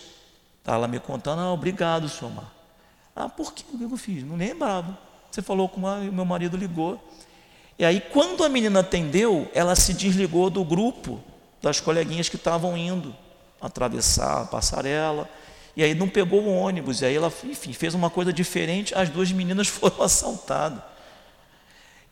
[0.58, 2.52] está ela me contando, ah, obrigado, senhor Mar.
[3.14, 3.64] Ah, por quê?
[3.72, 4.22] O que eu fiz?
[4.22, 4.96] Não lembrava.
[5.30, 7.02] Você falou com o meu marido ligou.
[7.78, 11.20] E aí, quando a menina atendeu, ela se desligou do grupo
[11.60, 13.14] das coleguinhas que estavam indo
[13.60, 15.28] atravessar a passarela.
[15.76, 17.02] E aí não pegou o ônibus.
[17.02, 18.94] E aí ela, enfim, fez uma coisa diferente.
[18.94, 20.82] As duas meninas foram assaltadas.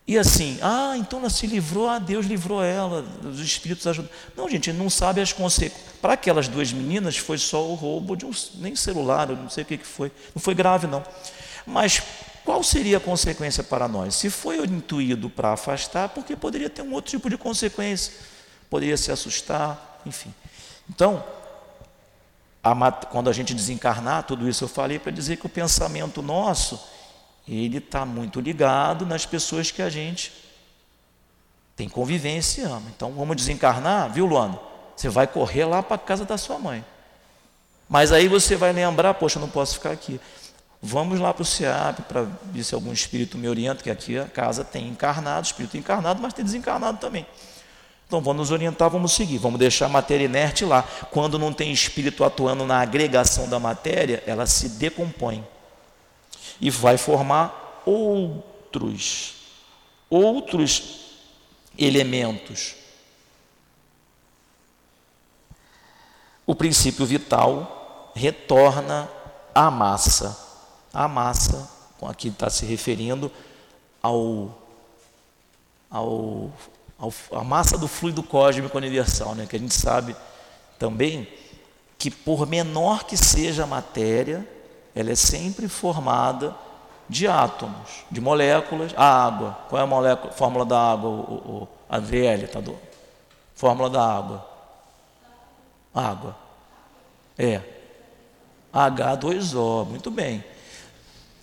[0.07, 4.11] E assim, ah, então ela se livrou, ah, Deus livrou ela, os espíritos ajudam.
[4.37, 5.95] Não, gente, não sabe as consequências.
[6.03, 9.63] Para aquelas duas meninas foi só o roubo de um nem celular, eu não sei
[9.63, 10.13] o que, que foi.
[10.35, 11.03] Não foi grave, não.
[11.67, 12.03] Mas
[12.45, 14.15] qual seria a consequência para nós?
[14.15, 18.13] Se foi intuído para afastar, porque poderia ter um outro tipo de consequência
[18.75, 20.35] poderia se assustar, enfim.
[20.91, 21.25] Então,
[22.65, 26.81] a, quando a gente desencarnar, tudo isso eu falei para dizer que o pensamento nosso,
[27.47, 30.33] ele está muito ligado nas pessoas que a gente
[31.77, 32.91] tem convivência e ama.
[32.97, 34.59] Então, vamos desencarnar, viu, Luana?
[34.97, 36.83] Você vai correr lá para a casa da sua mãe.
[37.89, 40.19] Mas aí você vai lembrar, poxa, não posso ficar aqui.
[40.81, 44.27] Vamos lá para o SEAP para ver se algum espírito me orienta, que aqui a
[44.27, 47.27] casa tem encarnado, espírito encarnado, mas tem desencarnado também.
[48.15, 50.85] Então vamos nos orientar, vamos seguir, vamos deixar a matéria inerte lá.
[51.11, 55.45] Quando não tem espírito atuando na agregação da matéria, ela se decompõe
[56.61, 59.35] e vai formar outros,
[60.09, 61.01] outros
[61.77, 62.77] elementos.
[66.47, 69.11] O princípio vital retorna
[69.53, 70.39] à massa.
[70.93, 73.29] A massa, com aqui está se referindo
[74.01, 74.57] ao,
[75.91, 76.53] ao
[77.33, 79.47] a massa do fluido cósmico universal, né?
[79.47, 80.15] que a gente sabe
[80.79, 81.29] também
[81.99, 84.47] que por menor que seja a matéria,
[84.95, 86.55] ela é sempre formada
[87.09, 88.93] de átomos, de moléculas.
[88.97, 92.77] A água, qual é a molécula, fórmula da água, o, o, tá do,
[93.55, 94.47] fórmula da água.
[95.95, 96.37] Água.
[97.39, 97.61] É.
[98.73, 100.45] H2O, muito bem.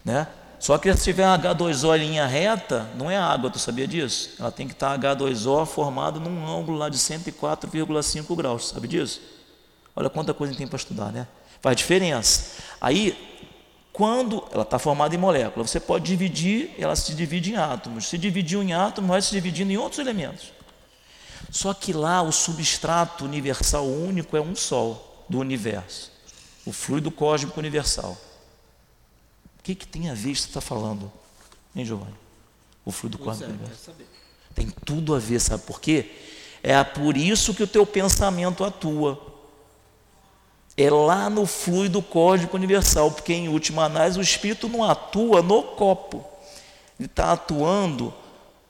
[0.04, 0.28] Né?
[0.62, 4.36] Só que se tiver H2O em linha reta, não é água, tu sabia disso?
[4.40, 9.20] Ela tem que estar H2O formado num ângulo lá de 104,5 graus, sabe disso?
[9.96, 11.28] Olha quanta coisa tem para estudar, né?
[11.62, 12.62] Faz diferença.
[12.80, 13.18] Aí,
[13.92, 18.08] quando ela está formada em molécula, você pode dividir, ela se divide em átomos.
[18.08, 20.54] Se dividiu em átomos, vai se dividindo em outros elementos.
[21.50, 26.12] Só que lá o substrato universal único é um sol do universo,
[26.68, 28.16] o fluido cósmico universal.
[29.62, 31.12] O que, que tem a ver isso que está falando?
[31.76, 32.16] Hein, Giovanni?
[32.84, 33.54] O fluido cósmico.
[33.64, 33.94] É,
[34.56, 36.10] tem tudo a ver, sabe por quê?
[36.64, 39.22] É por isso que o teu pensamento atua.
[40.76, 45.62] É lá no fluido cósmico universal, porque em última análise o espírito não atua no
[45.62, 46.26] copo,
[47.00, 48.12] ele está atuando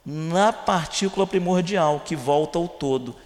[0.04, 3.16] na partícula primordial que volta ao todo.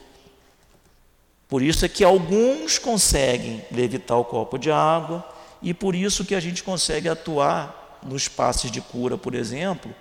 [1.49, 6.35] Por isso é que alguns conseguem levitar o copo de água, e por isso que
[6.35, 9.95] a gente consegue atuar nos passes de cura, por exemplo,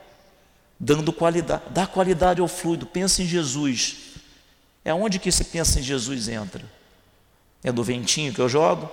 [0.79, 2.85] dando qualidade, dar qualidade ao fluido.
[2.85, 3.97] Pensa em Jesus.
[4.83, 6.63] É onde que esse pensa em Jesus entra?
[7.63, 8.91] É do ventinho que eu jogo?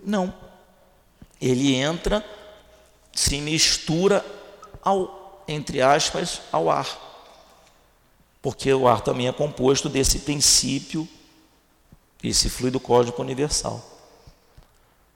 [0.00, 0.34] Não.
[1.40, 2.24] Ele entra,
[3.12, 4.24] se mistura
[4.82, 6.88] ao, entre aspas, ao ar.
[8.42, 11.08] porque o ar também é composto desse princípio,
[12.22, 13.93] esse fluido cósmico universal.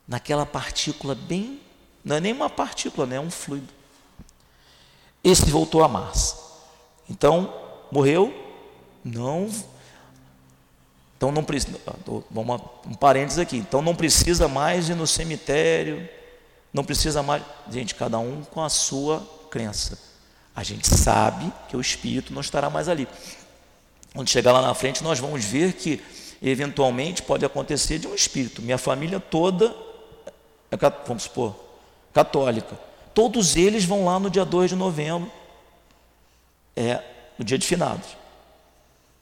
[0.09, 1.61] Naquela partícula bem,
[2.03, 3.17] não é nem uma partícula, né?
[3.17, 3.69] é um fluido.
[5.23, 6.37] Esse voltou a Mars.
[7.11, 7.53] Então,
[7.93, 8.33] morreu?
[9.05, 9.51] Não.
[11.17, 11.79] Então não precisa.
[12.31, 13.59] Vamos um parênteses aqui.
[13.59, 16.09] Então não precisa mais ir no cemitério.
[16.73, 17.43] Não precisa mais.
[17.71, 19.99] Gente, cada um com a sua crença.
[20.55, 23.07] A gente sabe que o espírito não estará mais ali.
[24.15, 26.03] Quando chegar lá na frente, nós vamos ver que
[26.41, 28.63] eventualmente pode acontecer de um espírito.
[28.63, 29.75] Minha família toda
[31.07, 31.55] vamos supor,
[32.13, 32.79] católica.
[33.15, 35.31] Todos eles vão lá no dia 2 de novembro,
[36.77, 37.03] é
[37.39, 38.17] no dia de finados.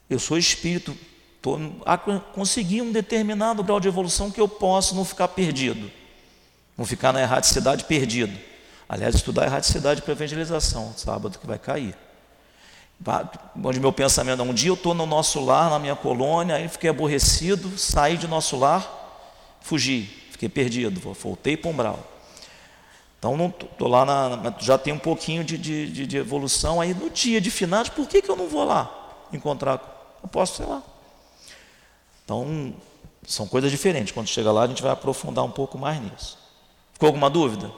[0.09, 0.97] Eu sou espírito,
[1.41, 1.59] tô,
[2.33, 5.91] consegui um determinado grau de evolução que eu posso não ficar perdido,
[6.77, 8.37] não ficar na erraticidade perdido.
[8.89, 11.97] Aliás, estudar erraticidade para evangelização, sábado que vai cair.
[13.63, 16.89] Onde meu pensamento, um dia eu estou no nosso lar, na minha colônia, aí fiquei
[16.89, 22.13] aborrecido, saí de nosso lar, fugi, fiquei perdido, voltei para o umbral.
[23.19, 27.41] Então estou lá, na, já tem um pouquinho de, de, de, evolução, aí no dia
[27.41, 30.19] de finados, por que, que eu não vou lá encontrar?
[30.23, 30.83] Eu posso, sei lá.
[32.25, 32.75] Então,
[33.27, 34.13] são coisas diferentes.
[34.13, 36.39] Quando chega lá, a gente vai aprofundar um pouco mais nisso.
[36.93, 37.71] Ficou alguma dúvida?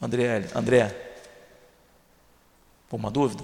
[0.00, 0.94] André, André,
[2.90, 3.42] uma dúvida?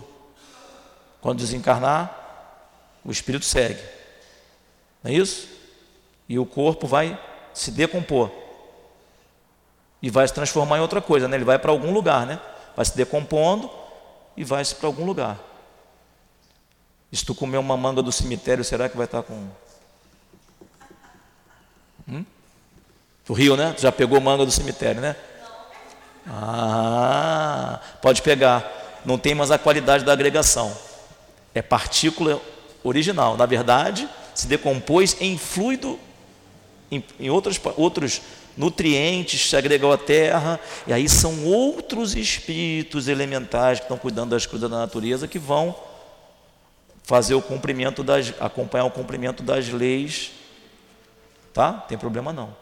[1.21, 2.21] Quando desencarnar,
[3.05, 3.83] o espírito segue.
[5.03, 5.49] Não é isso?
[6.29, 7.19] E o corpo vai
[7.55, 8.31] se decompor.
[10.03, 11.37] E vai se transformar em outra coisa, né?
[11.37, 12.39] Ele vai para algum lugar, né?
[12.77, 13.71] Vai se decompondo
[14.37, 15.39] e vai para algum lugar.
[17.11, 19.49] E se tu comer uma manga do cemitério, será que vai estar com.
[22.09, 22.25] Hum?
[23.29, 23.73] O rio, né?
[23.73, 25.17] Tu já pegou manga do cemitério, né?
[26.27, 28.71] Ah, pode pegar.
[29.05, 30.77] Não tem mais a qualidade da agregação.
[31.55, 32.41] É partícula
[32.83, 33.37] original.
[33.37, 35.99] Na verdade, se decompôs em fluido,
[36.91, 38.21] em, em outros, outros
[38.57, 44.47] nutrientes, se agregou à terra, e aí são outros espíritos elementais que estão cuidando das
[44.47, 45.75] coisas da natureza que vão
[47.03, 50.33] fazer o cumprimento das, acompanhar o cumprimento das leis.
[51.53, 51.73] Tá?
[51.73, 52.57] Tem problema não.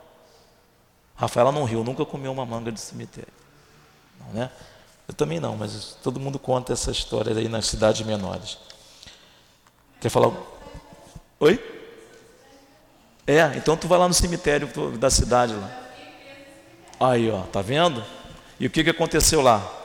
[1.14, 3.32] Rafaela não riu, nunca comeu uma manga de cemitério.
[4.20, 4.50] Não, né?
[5.06, 8.58] Eu também não, mas todo mundo conta essa história aí nas cidades menores.
[10.00, 10.32] Quer falar?
[11.38, 11.81] Oi?
[13.26, 15.70] É, então tu vai lá no cemitério da cidade lá.
[16.98, 18.04] Aí, ó, tá vendo?
[18.58, 19.78] E o que, que aconteceu lá?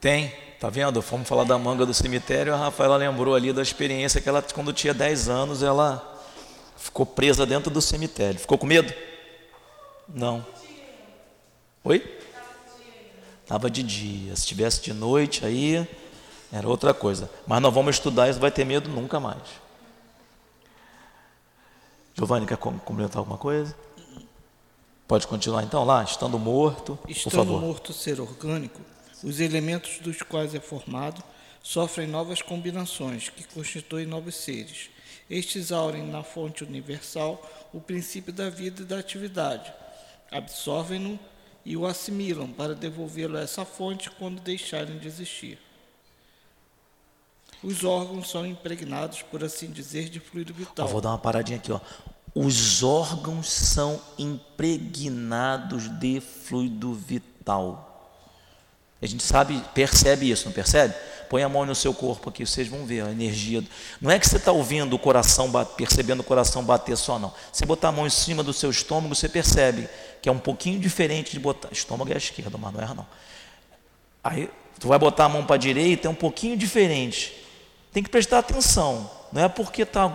[0.00, 1.00] Tem, tá vendo?
[1.00, 4.74] Fomos falar da manga do cemitério, a Rafaela lembrou ali da experiência que ela, quando
[4.74, 6.20] tinha 10 anos, ela
[6.76, 8.38] ficou presa dentro do cemitério.
[8.38, 8.92] Ficou com medo?
[10.06, 10.44] Não.
[11.82, 12.18] Oi?
[13.42, 14.36] Estava de dia.
[14.36, 15.88] Se tivesse de noite, aí
[16.52, 17.30] era outra coisa.
[17.46, 19.42] Mas nós vamos estudar isso, vai ter medo nunca mais.
[22.14, 23.74] Giovanni, quer complementar alguma coisa?
[25.08, 26.98] Pode continuar então lá, estando morto.
[27.08, 27.60] Estando por favor.
[27.60, 28.80] morto ser orgânico,
[29.22, 31.22] os elementos dos quais é formado
[31.62, 34.88] sofrem novas combinações, que constituem novos seres.
[35.28, 37.40] Estes aurem na fonte universal
[37.72, 39.72] o princípio da vida e da atividade,
[40.30, 41.18] absorvem-no
[41.64, 45.58] e o assimilam para devolvê-lo a essa fonte quando deixarem de existir.
[47.62, 50.88] Os órgãos são impregnados, por assim dizer, de fluido vital.
[50.88, 51.80] Vou dar uma paradinha aqui, ó.
[52.34, 57.89] Os órgãos são impregnados de fluido vital.
[59.02, 60.94] A gente sabe, percebe isso, não percebe?
[61.28, 63.62] Põe a mão no seu corpo aqui, vocês vão ver a energia.
[64.00, 67.32] Não é que você está ouvindo o coração, percebendo o coração bater só, não.
[67.52, 69.88] Você botar a mão em cima do seu estômago, você percebe
[70.20, 71.68] que é um pouquinho diferente de botar.
[71.72, 73.06] Estômago é a esquerda, mas não erra, não.
[74.22, 77.32] Aí, tu vai botar a mão para a direita, é um pouquinho diferente.
[77.92, 79.10] Tem que prestar atenção.
[79.32, 80.08] Não é porque está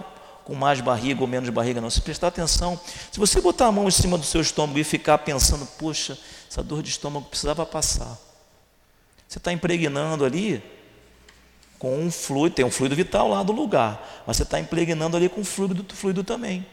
[0.43, 1.89] com mais barriga ou menos barriga, não.
[1.89, 2.79] Se prestar atenção,
[3.11, 6.17] se você botar a mão em cima do seu estômago e ficar pensando, poxa,
[6.51, 8.24] essa dor de estômago precisava passar.
[9.27, 10.63] Você está impregnando ali
[11.79, 15.29] com um fluido, tem um fluido vital lá do lugar, mas você está impregnando ali
[15.29, 16.65] com fluido, fluido também.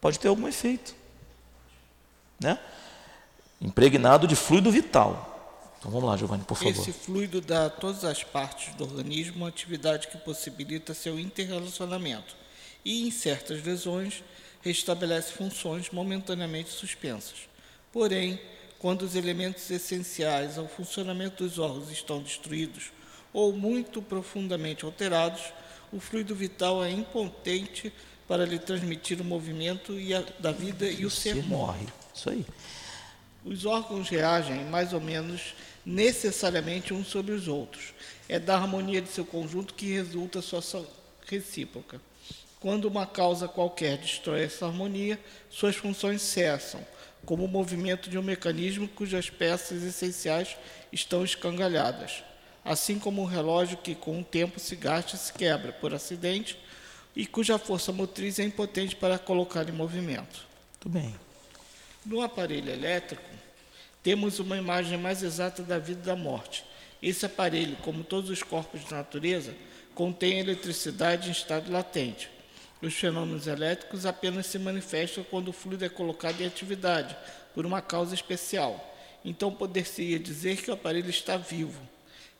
[0.00, 0.94] Pode ter algum efeito.
[2.40, 2.58] Né?
[3.60, 5.30] Impregnado de fluido vital.
[5.78, 6.70] Então vamos lá, Giovanni, por favor.
[6.70, 12.34] Esse fluido dá a todas as partes do organismo uma atividade que possibilita seu interrelacionamento
[12.84, 14.22] e, em certas lesões,
[14.62, 17.48] restabelece funções momentaneamente suspensas.
[17.92, 18.40] Porém,
[18.84, 22.92] quando os elementos essenciais ao funcionamento dos órgãos estão destruídos
[23.32, 25.40] ou muito profundamente alterados,
[25.90, 27.90] o fluido vital é impotente
[28.28, 31.86] para lhe transmitir o movimento e a, da vida e o ser morre.
[32.14, 32.44] Isso aí.
[33.42, 35.54] Os órgãos reagem mais ou menos
[35.86, 37.94] necessariamente uns sobre os outros.
[38.28, 40.86] É da harmonia de seu conjunto que resulta a sua ação
[41.26, 41.98] recíproca.
[42.60, 45.18] Quando uma causa qualquer destrói essa harmonia,
[45.48, 46.84] suas funções cessam,
[47.24, 50.56] como o movimento de um mecanismo cujas peças essenciais
[50.92, 52.22] estão escangalhadas.
[52.64, 56.58] Assim como um relógio que com o tempo se gasta e se quebra por acidente
[57.14, 60.46] e cuja força motriz é impotente para colocar em movimento.
[60.72, 61.14] Muito bem.
[62.04, 63.22] No aparelho elétrico,
[64.02, 66.64] temos uma imagem mais exata da vida e da morte.
[67.02, 69.54] Esse aparelho, como todos os corpos da natureza,
[69.94, 72.28] contém eletricidade em estado latente.
[72.84, 77.16] Os fenômenos elétricos apenas se manifestam quando o fluido é colocado em atividade,
[77.54, 78.94] por uma causa especial.
[79.24, 81.80] Então, poder-se-ia dizer que o aparelho está vivo.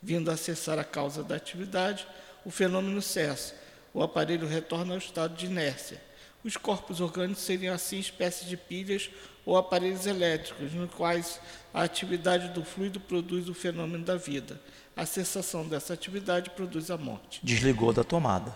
[0.02, 2.07] Vindo a cessar a causa da atividade,
[2.44, 3.54] o fenômeno cessa,
[3.94, 5.98] o aparelho retorna ao estado de inércia.
[6.44, 9.09] Os corpos orgânicos seriam assim espécies de pilhas
[9.46, 11.40] ou aparelhos elétricos, nos quais
[11.72, 14.61] a atividade do fluido produz o fenômeno da vida.
[14.94, 17.40] A cessação dessa atividade produz a morte.
[17.42, 18.54] Desligou da tomada.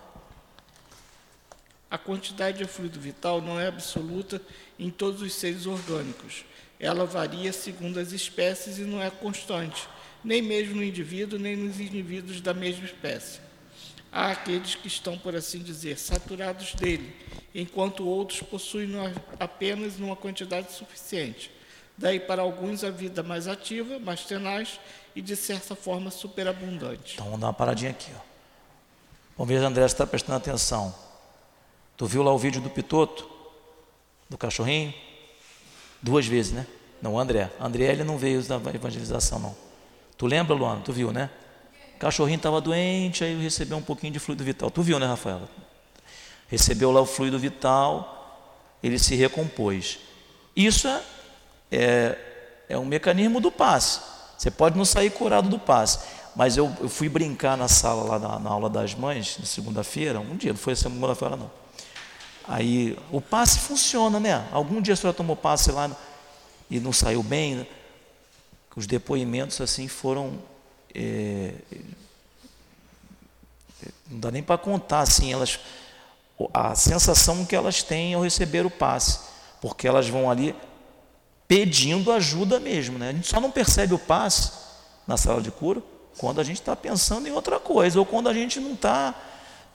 [1.91, 4.41] A quantidade de fluido vital não é absoluta
[4.79, 6.45] em todos os seres orgânicos.
[6.79, 9.89] Ela varia segundo as espécies e não é constante,
[10.23, 13.41] nem mesmo no indivíduo, nem nos indivíduos da mesma espécie.
[14.13, 17.15] Há aqueles que estão, por assim dizer, saturados dele,
[17.55, 18.91] enquanto outros possuem
[19.41, 21.51] apenas uma quantidade suficiente.
[21.97, 24.79] Daí, para alguns, a vida mais ativa, mais tenaz
[25.17, 27.15] e, de certa forma, superabundante.
[27.15, 28.11] Então, vamos dar uma paradinha aqui.
[28.15, 28.21] Ó.
[29.37, 31.08] Vamos ver se André está prestando atenção.
[31.99, 33.29] Tu viu lá o vídeo do Pitoto?
[34.31, 34.95] Do cachorrinho?
[36.01, 36.65] Duas vezes, né?
[37.03, 37.51] Não, André.
[37.61, 39.57] André ele não veio da evangelização, não.
[40.17, 40.81] Tu lembra, Luana?
[40.81, 41.29] Tu viu, né?
[41.97, 44.71] O cachorrinho estava doente, aí recebeu um pouquinho de fluido vital.
[44.71, 45.49] Tu viu, né, Rafaela?
[46.47, 49.99] Recebeu lá o fluido vital, ele se recompôs.
[50.55, 51.03] Isso é,
[51.73, 52.19] é,
[52.69, 54.01] é um mecanismo do passe.
[54.39, 55.99] Você pode não sair curado do passe.
[56.37, 60.21] Mas eu, eu fui brincar na sala lá na, na aula das mães, de segunda-feira,
[60.21, 61.51] um dia, não foi segunda-feira não.
[62.49, 64.49] Aí o passe funciona, né?
[64.51, 65.91] Algum dia a senhora tomou passe lá
[66.71, 67.57] e não saiu bem.
[67.57, 67.67] Né?
[68.75, 70.39] Os depoimentos assim foram.
[70.95, 71.53] É,
[74.11, 75.61] não dá nem para contar assim, elas,
[76.55, 79.21] a sensação que elas têm ao receber o passe,
[79.61, 80.55] porque elas vão ali
[81.47, 82.99] pedindo ajuda mesmo.
[82.99, 83.11] Né?
[83.11, 84.53] A gente só não percebe o passe
[85.07, 85.83] na sala de cura
[86.17, 89.15] quando a gente está pensando em outra coisa, ou quando a gente não está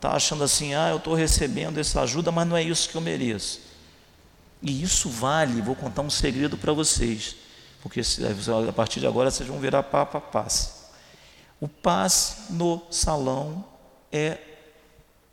[0.03, 3.01] está achando assim, ah, eu estou recebendo essa ajuda, mas não é isso que eu
[3.01, 3.61] mereço.
[4.61, 7.37] E isso vale, vou contar um segredo para vocês,
[7.81, 10.83] porque a partir de agora vocês vão virar papa passe.
[11.59, 13.63] O passe no salão
[14.11, 14.37] é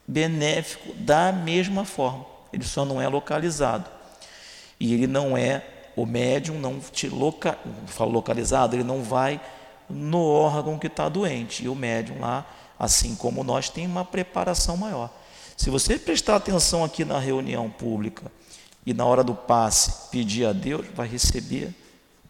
[0.07, 3.91] benéfico da mesma forma, ele só não é localizado.
[4.79, 5.65] E ele não é,
[5.97, 9.41] o médium não te loca, falo localizado, ele não vai
[9.89, 11.65] no órgão que está doente.
[11.65, 12.47] E o médium lá
[12.81, 15.11] assim como nós, tem uma preparação maior.
[15.55, 18.33] Se você prestar atenção aqui na reunião pública
[18.87, 21.75] e na hora do passe pedir a Deus, vai receber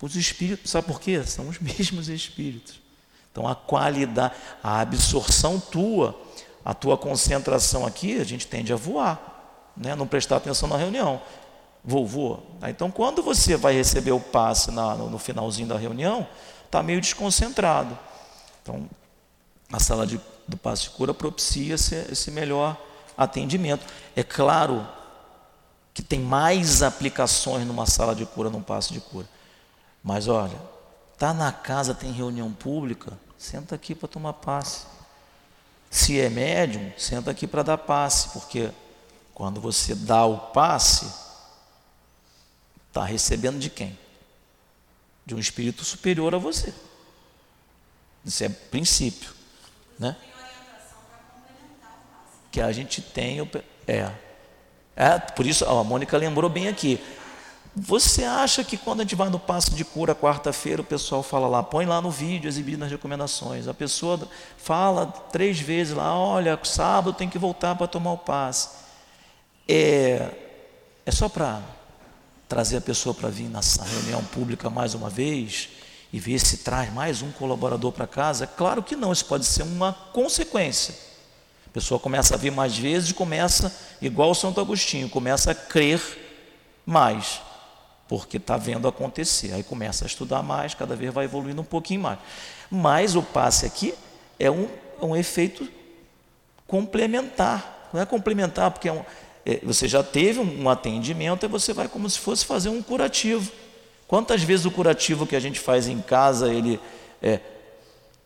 [0.02, 0.68] os espíritos.
[0.68, 1.22] Sabe por quê?
[1.22, 2.80] São os mesmos espíritos.
[3.30, 6.20] Então a qualidade, a absorção tua,
[6.64, 9.94] a tua concentração aqui, a gente tende a voar, né?
[9.94, 11.22] não prestar atenção na reunião.
[11.84, 12.44] Vou.
[12.68, 16.26] Então quando você vai receber o passe na, no, no finalzinho da reunião,
[16.66, 17.96] está meio desconcentrado.
[18.60, 18.90] Então
[19.72, 22.76] a sala de do passe de cura propicia esse, esse melhor
[23.16, 23.86] atendimento.
[24.14, 24.86] É claro
[25.94, 29.28] que tem mais aplicações numa sala de cura, num passe de cura.
[30.02, 30.58] Mas olha,
[31.18, 34.86] tá na casa, tem reunião pública, senta aqui para tomar passe.
[35.90, 38.70] Se é médium, senta aqui para dar passe, porque
[39.34, 41.12] quando você dá o passe,
[42.88, 43.98] está recebendo de quem?
[45.26, 46.72] De um espírito superior a você.
[48.24, 49.32] Isso é princípio,
[49.98, 50.16] né?
[52.50, 53.48] Que a gente tem.
[53.86, 54.10] É.
[54.96, 57.00] é por isso, a Mônica lembrou bem aqui.
[57.74, 61.46] Você acha que quando a gente vai no passo de cura quarta-feira, o pessoal fala
[61.46, 63.68] lá, põe lá no vídeo exibido nas recomendações.
[63.68, 68.70] A pessoa fala três vezes lá, olha, sábado tem que voltar para tomar o passe.
[69.68, 70.30] É,
[71.06, 71.62] é só para
[72.48, 75.68] trazer a pessoa para vir na reunião pública mais uma vez
[76.12, 78.48] e ver se traz mais um colaborador para casa?
[78.48, 81.09] Claro que não, isso pode ser uma consequência.
[81.70, 86.02] A pessoa começa a vir mais vezes e começa, igual Santo Agostinho, começa a crer
[86.84, 87.40] mais.
[88.08, 89.52] porque está vendo acontecer.
[89.52, 92.18] Aí começa a estudar mais, cada vez vai evoluindo um pouquinho mais.
[92.68, 93.94] Mas o passe aqui
[94.36, 94.68] é um,
[95.00, 95.68] um efeito
[96.66, 97.88] complementar.
[97.92, 99.04] Não é complementar, porque é um,
[99.46, 103.48] é, você já teve um atendimento e você vai como se fosse fazer um curativo.
[104.08, 106.80] Quantas vezes o curativo que a gente faz em casa ele
[107.22, 107.38] é,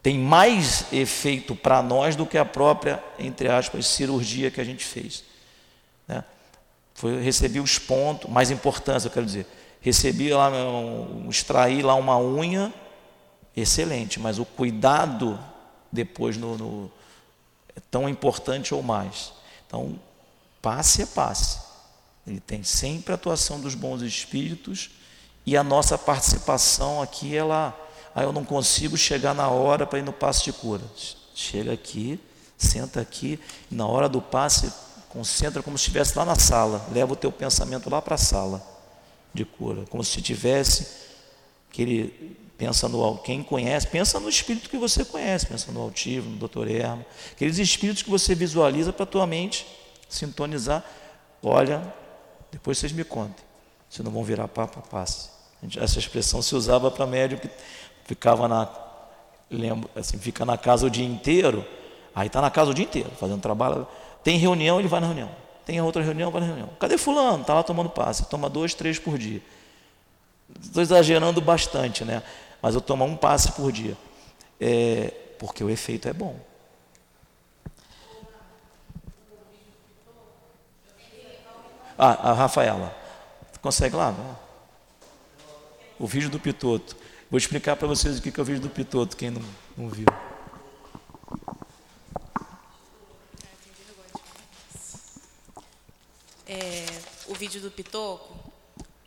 [0.04, 4.84] tem mais efeito para nós do que a própria, entre aspas, cirurgia que a gente
[4.84, 5.24] fez?
[6.06, 6.22] Né?
[6.92, 9.46] Foi, recebi os pontos, mais importância, eu quero dizer,
[9.80, 12.70] recebi lá, um, extraí lá uma unha,
[13.56, 15.40] excelente, mas o cuidado
[15.90, 16.92] depois no, no,
[17.74, 19.32] é tão importante ou mais.
[19.66, 19.98] Então,
[20.60, 21.60] passe é passe.
[22.26, 24.90] Ele tem sempre a atuação dos bons espíritos
[25.46, 27.74] e a nossa participação aqui, ela,
[28.14, 30.82] ah, eu não consigo chegar na hora para ir no passe de cura.
[31.34, 32.20] Chega aqui,
[32.56, 33.40] senta aqui,
[33.70, 34.72] e na hora do passe,
[35.08, 38.64] concentra como se estivesse lá na sala, leva o teu pensamento lá para a sala
[39.32, 40.86] de cura, como se tivesse
[41.70, 46.36] aquele pensa no quem conhece, pensa no espírito que você conhece, pensa no altivo, no
[46.36, 49.66] doutor Erma, aqueles espíritos que você visualiza para a tua mente
[50.08, 50.84] sintonizar.
[51.42, 51.82] Olha,
[52.52, 53.44] depois vocês me contem,
[53.90, 55.30] se não vão virar papo, passe.
[55.76, 57.48] Essa expressão se usava para médium que
[58.04, 58.68] ficava na,
[59.50, 61.66] lembro, assim, fica na casa o dia inteiro,
[62.14, 63.86] aí está na casa o dia inteiro, fazendo trabalho.
[64.22, 65.30] Tem reunião, ele vai na reunião.
[65.64, 66.68] Tem outra reunião, vai na reunião.
[66.78, 67.40] Cadê fulano?
[67.40, 68.26] Está lá tomando passe.
[68.26, 69.40] Toma dois, três por dia.
[70.62, 72.22] Estou exagerando bastante, né?
[72.60, 73.96] Mas eu tomo um passe por dia.
[74.60, 76.38] É, porque o efeito é bom.
[81.98, 82.94] Ah, a Rafaela.
[83.62, 84.14] Consegue lá?
[85.98, 86.96] O vídeo do Pitoto.
[87.34, 89.42] Vou explicar para vocês o que é o vídeo do Pitoto, quem não,
[89.76, 90.06] não viu.
[96.46, 96.86] É,
[97.26, 98.38] o vídeo do Pitoco,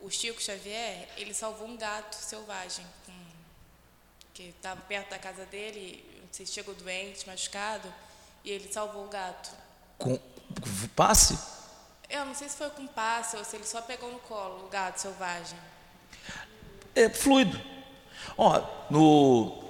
[0.01, 3.13] o Chico Xavier, ele salvou um gato selvagem com,
[4.34, 7.88] que estava perto da casa dele, se chegou doente, machucado,
[8.43, 9.51] e ele salvou o gato.
[9.97, 10.19] Com
[10.97, 11.39] passe?
[12.09, 14.67] Eu não sei se foi com passe ou se ele só pegou no colo o
[14.67, 15.57] gato selvagem
[16.97, 17.76] é fluido.
[18.38, 19.67] Ó, no.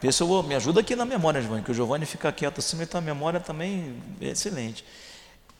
[0.00, 3.00] Pessoal, me ajuda aqui na memória, Giovanni, que o Giovanni fica quieto assim, mas a
[3.00, 4.84] memória também é excelente.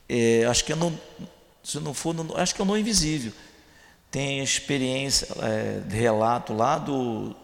[0.08, 0.96] É, acho que é no,
[1.62, 3.32] se não for, no, acho que é no invisível.
[4.10, 7.34] Tem experiência, é, relato lá do.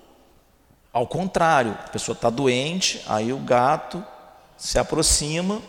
[0.92, 4.04] Ao contrário, a pessoa está doente, aí o gato
[4.56, 5.60] se aproxima,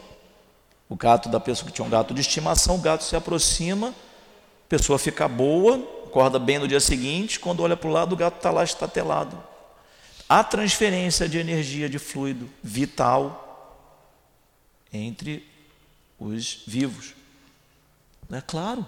[0.87, 4.69] o gato da pessoa que tinha um gato de estimação, o gato se aproxima, a
[4.69, 5.81] pessoa fica boa,
[6.13, 9.35] acorda bem no dia seguinte, quando olha para o lado, o gato está lá estatelado.
[10.29, 13.39] Há transferência de energia, de fluido vital
[14.93, 15.43] entre
[16.19, 17.15] os vivos.
[18.31, 18.85] É claro.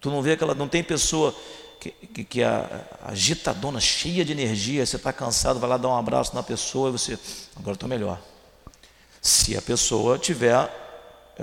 [0.00, 0.52] Tu não vê aquela.
[0.52, 1.32] Não tem pessoa
[1.80, 5.96] que, que, que a, agitadona, cheia de energia, você está cansado, vai lá dar um
[5.96, 7.16] abraço na pessoa e você.
[7.54, 8.20] Agora estou melhor.
[9.20, 10.68] Se a pessoa tiver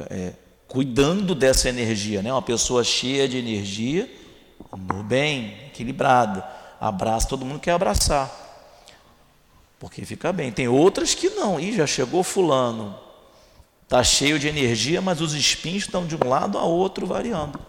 [0.09, 0.33] é,
[0.67, 2.33] cuidando dessa energia, né?
[2.33, 4.09] uma pessoa cheia de energia
[4.71, 6.45] no bem, equilibrada.
[6.79, 8.29] Abraça todo mundo quer abraçar.
[9.79, 10.51] Porque fica bem.
[10.51, 11.59] Tem outras que não.
[11.59, 12.95] E já chegou fulano.
[13.83, 17.59] Está cheio de energia, mas os espinhos estão de um lado a outro variando.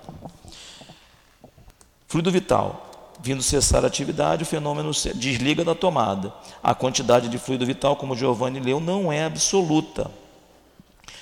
[2.07, 2.87] Fluido vital.
[3.23, 6.33] Vindo cessar a atividade, o fenômeno desliga da tomada.
[6.63, 10.11] A quantidade de fluido vital, como Giovanni leu, não é absoluta.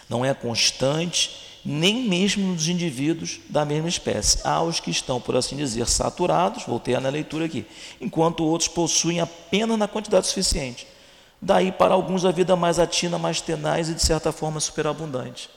[0.08, 4.40] Não é constante nem mesmo nos indivíduos da mesma espécie.
[4.42, 7.66] Há os que estão, por assim dizer, saturados, voltei na leitura aqui,
[8.00, 10.86] enquanto outros possuem apenas na quantidade suficiente.
[11.42, 15.50] Daí para alguns a vida mais atina, mais tenaz e de certa forma superabundante.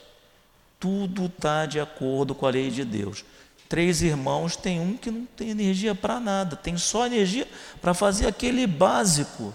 [0.78, 3.24] Tudo está de acordo com a lei de Deus.
[3.66, 7.48] Três irmãos, tem um que não tem energia para nada, tem só energia
[7.80, 9.54] para fazer aquele básico.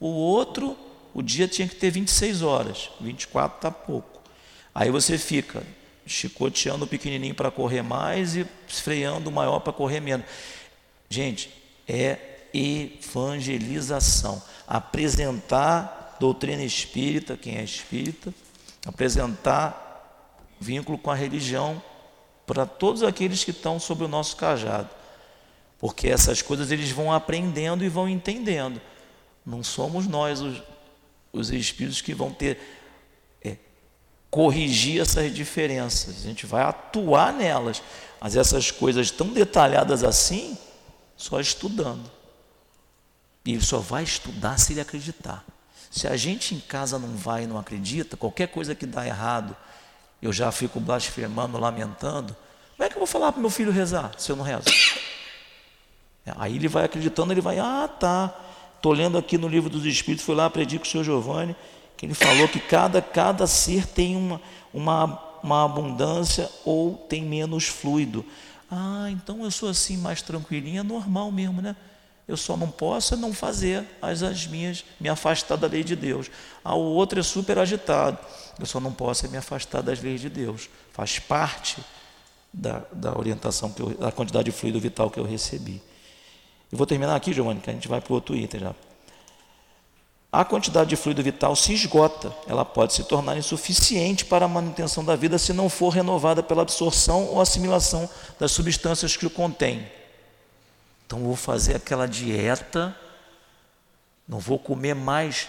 [0.00, 0.78] O outro,
[1.12, 4.14] o dia tinha que ter 26 horas, 24 está pouco.
[4.74, 5.62] Aí você fica
[6.06, 10.26] chicoteando o pequenininho para correr mais e freando o maior para correr menos.
[11.08, 11.50] Gente,
[11.86, 12.18] é
[12.52, 14.42] evangelização.
[14.66, 18.32] Apresentar doutrina espírita, quem é espírita,
[18.86, 19.82] apresentar
[20.60, 21.82] vínculo com a religião
[22.46, 24.88] para todos aqueles que estão sob o nosso cajado.
[25.78, 28.80] Porque essas coisas eles vão aprendendo e vão entendendo.
[29.44, 30.62] Não somos nós os,
[31.32, 32.58] os espíritos que vão ter
[34.34, 37.80] corrigir essas diferenças, a gente vai atuar nelas.
[38.20, 40.58] Mas essas coisas tão detalhadas assim,
[41.16, 42.10] só estudando.
[43.44, 45.44] E ele só vai estudar se ele acreditar.
[45.88, 49.56] Se a gente em casa não vai e não acredita, qualquer coisa que dá errado,
[50.20, 52.34] eu já fico blasfemando, lamentando.
[52.76, 54.64] Como é que eu vou falar para meu filho rezar se eu não rezo?
[56.34, 58.36] Aí ele vai acreditando, ele vai, ah, tá.
[58.74, 61.54] Estou lendo aqui no livro dos Espíritos, fui lá, aprendi com o senhor Giovanni,
[61.96, 64.40] que ele falou que cada, cada ser tem uma,
[64.72, 68.24] uma, uma abundância ou tem menos fluido.
[68.70, 71.76] Ah, então eu sou assim mais tranquilinha, normal mesmo, né?
[72.26, 76.30] Eu só não posso não fazer as, as minhas, me afastar da lei de Deus.
[76.64, 78.18] Ah, o outro é super agitado.
[78.58, 80.70] Eu só não posso me afastar das leis de Deus.
[80.92, 81.84] Faz parte
[82.52, 85.82] da, da orientação, que eu, da quantidade de fluido vital que eu recebi.
[86.72, 88.74] E vou terminar aqui, Giovanni, que a gente vai para o outro item já.
[90.34, 95.04] A quantidade de fluido vital se esgota, ela pode se tornar insuficiente para a manutenção
[95.04, 99.88] da vida se não for renovada pela absorção ou assimilação das substâncias que o contém.
[101.06, 102.96] Então vou fazer aquela dieta,
[104.26, 105.46] não vou comer mais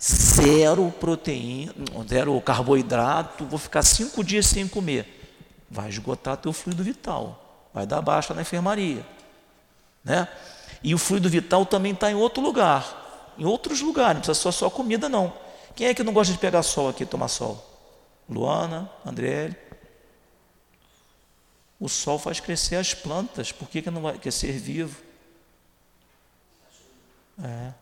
[0.00, 1.74] zero proteína,
[2.08, 5.34] zero carboidrato, vou ficar cinco dias sem comer.
[5.68, 9.04] Vai esgotar teu fluido vital, vai dar baixa na enfermaria,
[10.04, 10.28] né?
[10.80, 13.07] E o fluido vital também está em outro lugar,
[13.38, 15.32] em outros lugares, não precisa só só comida não.
[15.74, 17.64] Quem é que não gosta de pegar sol aqui, tomar sol?
[18.28, 19.56] Luana, Andriele.
[21.80, 25.00] O sol faz crescer as plantas, por que, que não vai quer ser vivo?
[27.42, 27.72] É.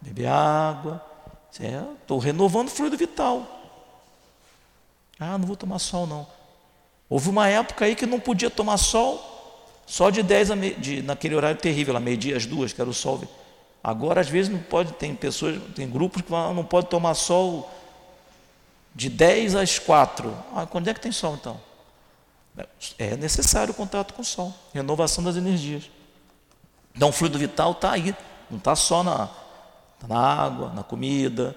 [0.00, 1.00] Beber água.
[2.00, 3.46] Estou renovando o fluido vital.
[5.20, 6.26] Ah, não vou tomar sol não.
[7.08, 9.28] Houve uma época aí que não podia tomar sol
[9.86, 12.88] só de 10 a meio, de, naquele horário terrível, lá meio-dia, às duas, que era
[12.88, 13.22] o sol.
[13.82, 17.68] Agora, às vezes, não pode, tem pessoas, tem grupos que não pode tomar sol
[18.94, 20.36] de 10 às 4.
[20.54, 21.60] Ah, quando é que tem sol então?
[22.98, 25.90] É necessário o contato com o sol, renovação das energias.
[26.94, 28.14] Então o fluido vital está aí,
[28.50, 29.26] não está só na,
[29.98, 31.56] tá na água, na comida,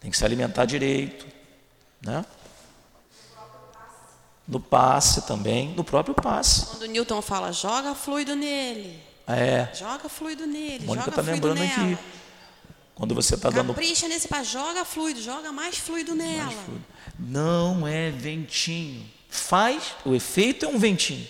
[0.00, 1.26] tem que se alimentar direito.
[2.02, 2.24] Né?
[4.46, 6.66] No passe também, no próprio passe.
[6.66, 9.00] Quando Newton fala, joga fluido nele.
[9.26, 9.68] É.
[9.74, 10.84] Joga fluido nele.
[10.84, 11.72] Mônica está lembrando nela.
[11.72, 11.98] aqui.
[12.94, 13.68] Quando você está dando.
[13.68, 16.44] Capricha nesse passe, joga fluido, joga mais fluido nela.
[16.44, 16.84] Mais fluido.
[17.18, 19.04] Não é ventinho.
[19.28, 21.26] Faz, o efeito é um ventinho.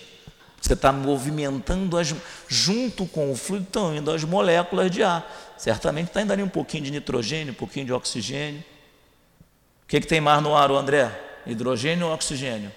[0.60, 2.14] Você está movimentando as,
[2.48, 5.54] junto com o fluido, estão indo as moléculas de ar.
[5.56, 8.64] Certamente está indo ali um pouquinho de nitrogênio, um pouquinho de oxigênio.
[9.84, 11.10] O que, que tem mais no ar, André?
[11.46, 12.72] Hidrogênio ou oxigênio?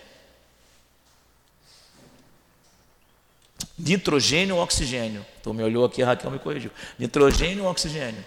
[3.78, 5.26] Nitrogênio ou oxigênio?
[5.40, 6.72] Então me olhou aqui, a Raquel me corrigiu.
[6.98, 8.26] Nitrogênio oxigênio?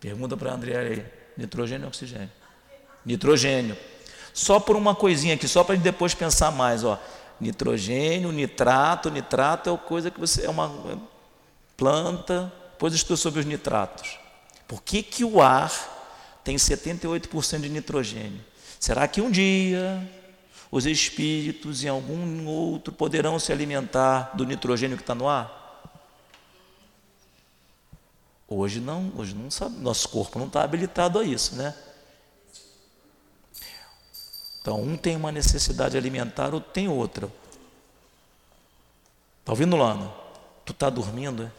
[0.00, 1.06] Pergunta para a André aí.
[1.36, 2.30] Nitrogênio ou oxigênio?
[3.04, 3.76] Nitrogênio.
[4.34, 7.00] Só por uma coisinha aqui, só para a gente depois pensar mais, ó.
[7.40, 11.00] Nitrogênio, nitrato, nitrato é coisa que você é uma
[11.76, 12.52] planta.
[12.72, 14.18] Depois estudo sobre os nitratos.
[14.66, 15.72] Por que, que o ar
[16.42, 18.44] tem 78% de nitrogênio?
[18.78, 20.06] Será que um dia
[20.70, 25.64] os espíritos em algum outro poderão se alimentar do nitrogênio que está no ar?
[28.48, 31.74] Hoje não, hoje não sabe, nosso corpo não está habilitado a isso, né?
[34.60, 37.30] Então, um tem uma necessidade alimentar, outro tem outra.
[39.40, 40.12] Está ouvindo, Lana?
[40.64, 41.44] Tu está dormindo?
[41.44, 41.52] É?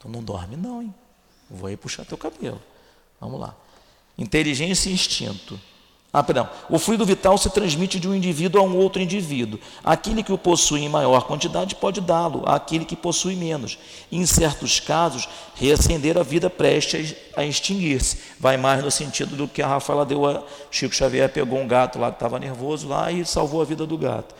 [0.00, 0.94] Tu não dorme, não, hein?
[1.48, 2.60] Vou aí puxar teu cabelo.
[3.20, 3.54] Vamos lá.
[4.18, 5.60] Inteligência e instinto.
[6.12, 6.48] Ah, perdão.
[6.68, 9.60] O fluido vital se transmite de um indivíduo a um outro indivíduo.
[9.84, 13.78] Aquele que o possui em maior quantidade pode dá-lo àquele que possui menos.
[14.10, 18.18] em certos casos, reacender a vida preste a extinguir-se.
[18.40, 21.98] Vai mais no sentido do que a Rafaela deu a Chico Xavier pegou um gato
[21.98, 24.34] lá que estava nervoso lá e salvou a vida do gato.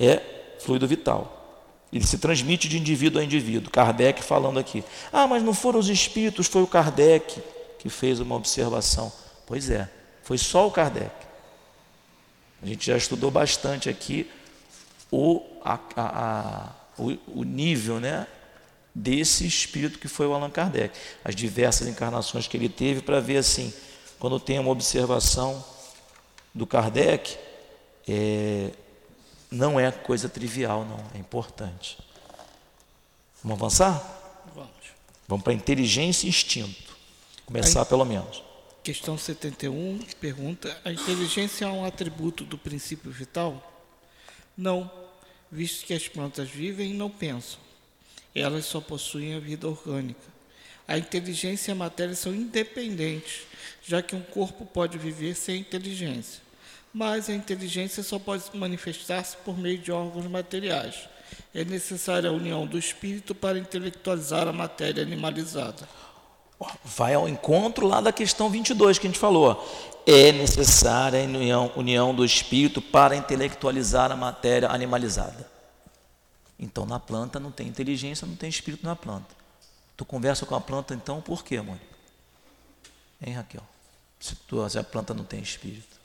[0.00, 0.22] É
[0.60, 1.40] fluido vital.
[1.92, 3.70] Ele se transmite de indivíduo a indivíduo.
[3.70, 4.82] Kardec falando aqui.
[5.12, 7.42] Ah, mas não foram os espíritos, foi o Kardec
[7.78, 9.12] que fez uma observação.
[9.46, 9.90] Pois é.
[10.32, 11.14] Foi só o Kardec.
[12.62, 14.30] A gente já estudou bastante aqui
[15.10, 18.26] o, a, a, o, o nível né,
[18.94, 20.98] desse espírito que foi o Allan Kardec.
[21.22, 23.74] As diversas encarnações que ele teve para ver assim,
[24.18, 25.62] quando tem uma observação
[26.54, 27.36] do Kardec,
[28.08, 28.70] é,
[29.50, 31.98] não é coisa trivial, não, é importante.
[33.44, 34.02] Vamos avançar?
[34.54, 34.70] Vamos.
[35.28, 36.96] Vamos para inteligência e instinto.
[37.44, 38.42] Começar pelo menos.
[38.82, 43.86] Questão 71 pergunta: A inteligência é um atributo do princípio vital?
[44.56, 44.90] Não,
[45.52, 47.60] visto que as plantas vivem e não pensam.
[48.34, 50.32] Elas só possuem a vida orgânica.
[50.88, 53.42] A inteligência e a matéria são independentes,
[53.86, 56.42] já que um corpo pode viver sem inteligência.
[56.92, 61.08] Mas a inteligência só pode manifestar-se por meio de órgãos materiais.
[61.54, 65.88] É necessária a união do espírito para intelectualizar a matéria animalizada
[66.84, 69.64] vai ao encontro lá da questão 22 que a gente falou.
[70.06, 75.50] É necessária a união, união do espírito para intelectualizar a matéria animalizada.
[76.58, 79.34] Então na planta não tem inteligência, não tem espírito na planta.
[79.96, 81.80] Tu conversa com a planta então por quê, mãe?
[83.24, 83.62] Hein, Raquel?
[84.18, 86.00] Se, tu, se a planta não tem espírito.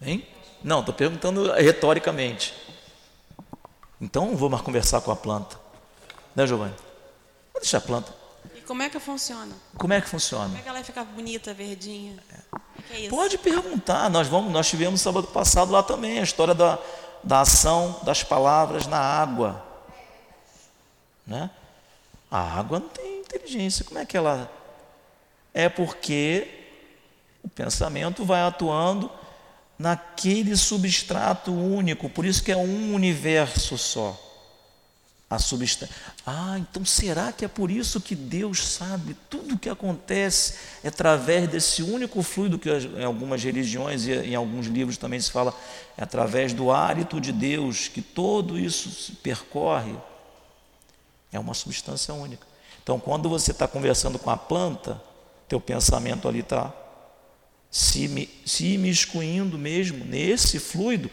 [0.00, 0.26] Hein?
[0.62, 2.54] Não, estou perguntando retoricamente.
[4.00, 5.58] Então não vou mais conversar com a planta.
[6.34, 6.74] Né, Giovanni?
[7.52, 8.21] Vou deixar a planta.
[8.66, 9.54] Como é que funciona?
[9.76, 10.46] Como é que funciona?
[10.46, 12.16] Como é que ela vai ficar bonita, verdinha?
[12.90, 13.08] É.
[13.08, 14.10] Pode perguntar.
[14.10, 16.78] Nós, vamos, nós tivemos sábado passado lá também a história da,
[17.22, 19.64] da ação das palavras na água.
[21.26, 21.50] Né?
[22.30, 23.84] A água não tem inteligência.
[23.84, 24.50] Como é que ela.
[25.54, 26.48] É porque
[27.42, 29.10] o pensamento vai atuando
[29.78, 34.18] naquele substrato único, por isso que é um universo só.
[35.32, 35.94] A substância.
[36.26, 40.88] Ah, então será que é por isso que Deus sabe tudo o que acontece é
[40.88, 45.54] através desse único fluido que em algumas religiões e em alguns livros também se fala,
[45.96, 49.94] é através do hálito de Deus que todo isso se percorre?
[51.32, 52.46] É uma substância única.
[52.82, 55.00] Então, quando você está conversando com a planta,
[55.48, 56.70] teu pensamento ali está
[57.70, 61.10] se, se imiscuindo mesmo nesse fluido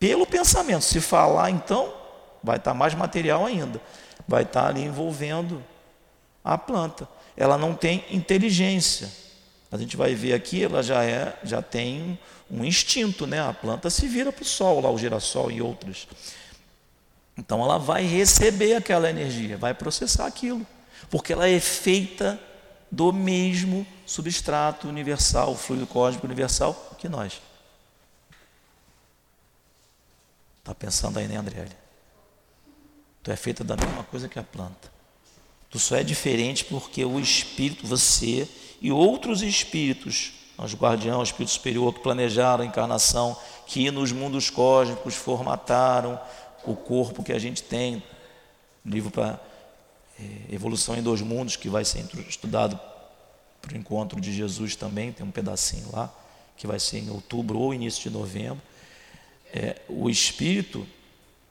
[0.00, 0.82] pelo pensamento.
[0.82, 1.94] Se falar, então,
[2.46, 3.80] vai estar mais material ainda.
[4.26, 5.62] Vai estar ali envolvendo
[6.44, 7.08] a planta.
[7.36, 9.10] Ela não tem inteligência.
[9.70, 12.16] A gente vai ver aqui, ela já é, já tem
[12.48, 13.40] um instinto, né?
[13.40, 16.06] A planta se vira para o sol, lá o girassol e outras.
[17.36, 20.64] Então ela vai receber aquela energia, vai processar aquilo,
[21.10, 22.40] porque ela é feita
[22.90, 27.42] do mesmo substrato universal, fluido cósmico universal que nós.
[30.60, 31.85] Está pensando aí, né, André?
[33.26, 34.88] Tu é feita da mesma coisa que a planta.
[35.68, 38.48] Tu só é diferente porque o espírito, você
[38.80, 44.48] e outros espíritos, os guardiãos, o espírito superior que planejaram a encarnação, que nos mundos
[44.48, 46.20] cósmicos formataram
[46.64, 48.00] o corpo que a gente tem.
[48.84, 49.40] Livro para
[50.20, 52.78] é, Evolução em Dois Mundos, que vai ser estudado
[53.60, 56.14] para o encontro de Jesus também, tem um pedacinho lá,
[56.56, 58.62] que vai ser em outubro ou início de novembro.
[59.52, 60.86] É, o espírito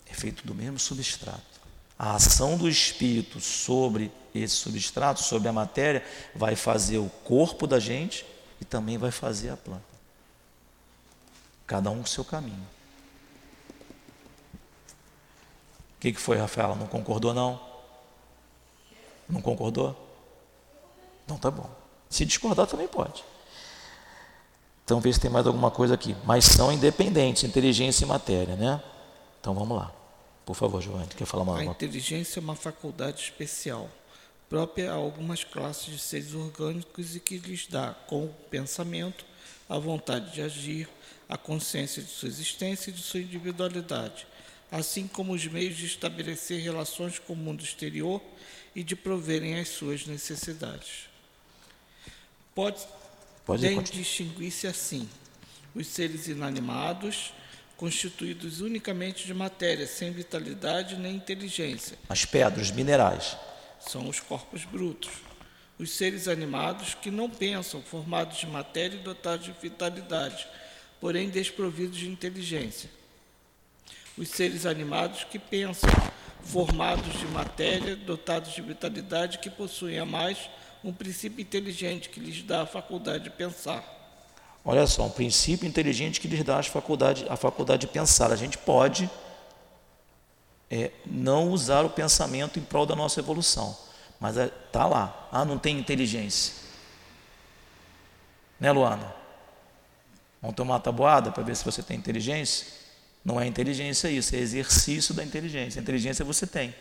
[0.09, 1.54] é feito do mesmo substrato.
[1.97, 6.03] A ação do espírito sobre esse substrato, sobre a matéria,
[6.35, 8.25] vai fazer o corpo da gente
[8.59, 9.83] e também vai fazer a planta.
[11.65, 12.67] Cada um com seu caminho.
[15.97, 16.75] O que, que foi, Rafaela?
[16.75, 17.59] Não concordou, não?
[19.27, 19.95] Não concordou?
[21.23, 21.69] Então tá bom.
[22.09, 23.23] Se discordar também pode.
[24.83, 26.15] Então vê se tem mais alguma coisa aqui.
[26.23, 28.81] Mas são independentes, inteligência e matéria, né?
[29.39, 29.91] Então vamos lá.
[30.45, 33.89] Por favor, Giovanni, quer falar mais A inteligência é uma faculdade especial,
[34.47, 39.25] própria a algumas classes de seres orgânicos e que lhes dá, com o pensamento,
[39.67, 40.87] a vontade de agir,
[41.27, 44.27] a consciência de sua existência e de sua individualidade,
[44.71, 48.21] assim como os meios de estabelecer relações com o mundo exterior
[48.75, 51.09] e de proverem as suas necessidades.
[52.53, 52.85] Pode,
[53.45, 55.09] Pode distinguir-se assim:
[55.73, 57.33] os seres inanimados,
[57.77, 61.97] constituídos unicamente de matéria, sem vitalidade nem inteligência.
[62.07, 63.37] As pedras, minerais.
[63.79, 65.11] São os corpos brutos.
[65.77, 70.47] Os seres animados que não pensam, formados de matéria e dotados de vitalidade,
[71.01, 72.89] porém desprovidos de inteligência.
[74.17, 75.89] Os seres animados que pensam,
[76.41, 80.49] formados de matéria, dotados de vitalidade, que possuem a mais
[80.83, 83.94] um princípio inteligente que lhes dá a faculdade de pensar.
[84.67, 88.31] Olha só, um princípio inteligente que lhes dá a faculdade, a faculdade de pensar.
[88.31, 89.07] A gente pode
[90.71, 93.77] é, não usar o pensamento em prol da nossa evolução,
[94.19, 95.29] mas está é, tá lá.
[95.31, 96.55] Ah, não tem inteligência.
[98.59, 99.13] Né, Luana?
[100.41, 102.65] Vamos tomar uma tabuada para ver se você tem inteligência?
[103.23, 105.79] Não é inteligência isso, é exercício da inteligência.
[105.79, 106.73] Inteligência você tem.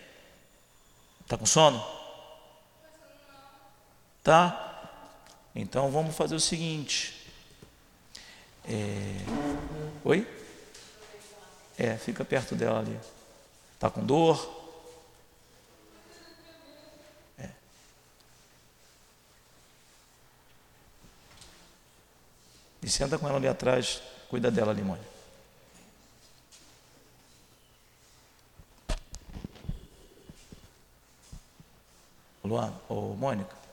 [1.20, 1.84] Está com sono?
[4.22, 4.88] Tá?
[5.54, 7.23] Então vamos fazer o seguinte.
[8.66, 9.16] É...
[10.04, 10.26] Oi?
[11.78, 12.98] É, fica perto dela ali.
[13.78, 14.38] Tá com dor?
[17.38, 17.48] É.
[22.82, 25.00] E senta com ela ali atrás, cuida dela mãe.
[32.44, 33.64] Luana, ou Mônica,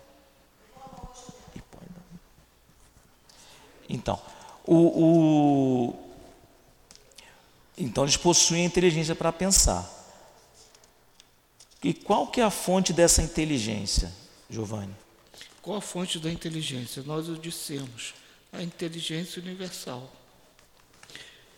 [3.94, 4.18] Então,
[4.66, 6.12] o, o,
[7.78, 9.90] então eles possuem inteligência para pensar.
[11.84, 14.12] E qual que é a fonte dessa inteligência,
[14.50, 14.96] Giovanni?
[15.62, 17.02] Qual a fonte da inteligência?
[17.04, 18.14] Nós o dissemos,
[18.52, 20.12] a inteligência universal.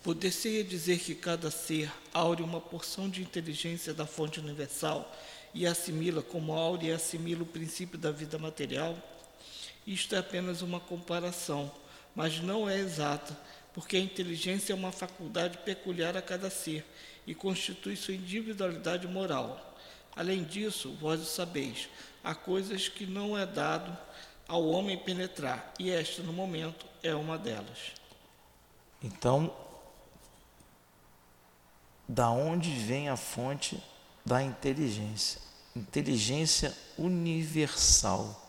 [0.02, 5.10] Poder-se dizer que cada ser aure uma porção de inteligência da fonte universal
[5.54, 8.98] e assimila como aure e assimila o princípio da vida material?
[9.88, 11.72] Isto é apenas uma comparação,
[12.16, 13.38] mas não é exata,
[13.74, 16.86] porque a inteligência é uma faculdade peculiar a cada ser
[17.26, 19.76] e constitui sua individualidade moral.
[20.16, 21.90] Além disso, vós o sabeis,
[22.24, 23.96] há coisas que não é dado
[24.48, 27.94] ao homem penetrar, e esta, no momento, é uma delas.
[29.02, 29.54] Então,
[32.08, 33.82] da onde vem a fonte
[34.26, 35.42] da inteligência?
[35.76, 38.40] Inteligência universal.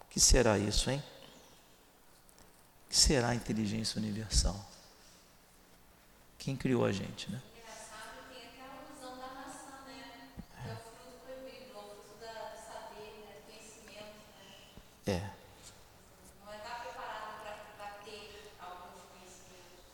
[0.00, 1.02] O que será isso, hein?
[2.92, 4.54] Que será a inteligência universal?
[6.38, 7.40] Quem criou a gente, né?
[15.06, 15.30] É.
[16.44, 17.42] Não é estar preparado
[17.78, 19.84] para ter alguns conhecimentos.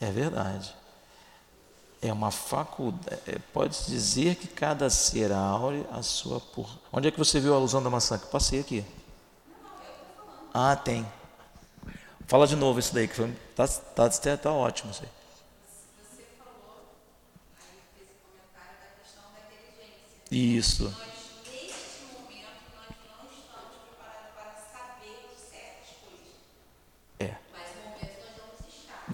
[0.00, 0.74] É verdade.
[2.02, 3.22] É uma faculdade.
[3.28, 6.68] É, Pode-se dizer que cada ser aure a sua por.
[6.92, 8.18] Onde é que você viu a alusão da maçã?
[8.18, 8.84] Que eu passei aqui.
[10.52, 11.19] Ah, tem.
[12.30, 15.08] Fala de novo isso daí, que foi, tá, tá, tá, tá ótimo isso aí.
[15.98, 16.80] Você falou,
[17.60, 19.98] aí fez comentário da questão da inteligência.
[20.30, 21.10] Isso.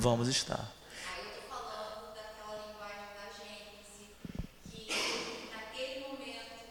[0.06, 0.72] vamos estar.
[1.10, 4.14] Aí eu estou falando daquela linguagem da Gênesis,
[4.70, 6.62] que naquele momento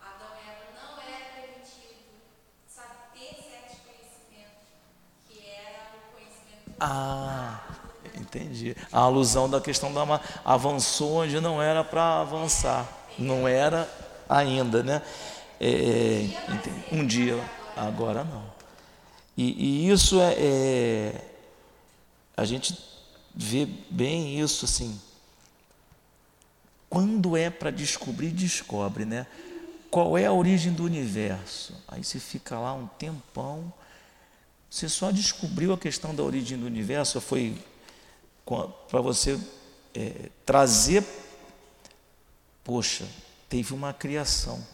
[0.00, 2.16] Adão e Eva não era permitido,
[2.66, 4.72] sabe, ter certos conhecimentos,
[5.28, 6.65] que era o conhecimento.
[6.78, 7.60] Ah,
[8.14, 8.76] entendi.
[8.92, 12.86] A alusão da questão da avançou onde não era para avançar,
[13.18, 13.88] não era
[14.28, 15.02] ainda, né?
[15.60, 16.28] É,
[16.92, 17.42] um dia,
[17.76, 18.44] agora não.
[19.36, 21.24] E, e isso é, é
[22.36, 22.78] a gente
[23.34, 25.00] vê bem isso assim.
[26.88, 29.26] Quando é para descobrir, descobre, né?
[29.90, 31.74] Qual é a origem do universo?
[31.88, 33.72] Aí você fica lá um tempão.
[34.70, 37.56] Você só descobriu a questão da origem do universo, foi
[38.88, 39.38] para você
[39.94, 41.04] é, trazer.
[42.62, 43.06] Poxa,
[43.48, 44.64] teve uma criação.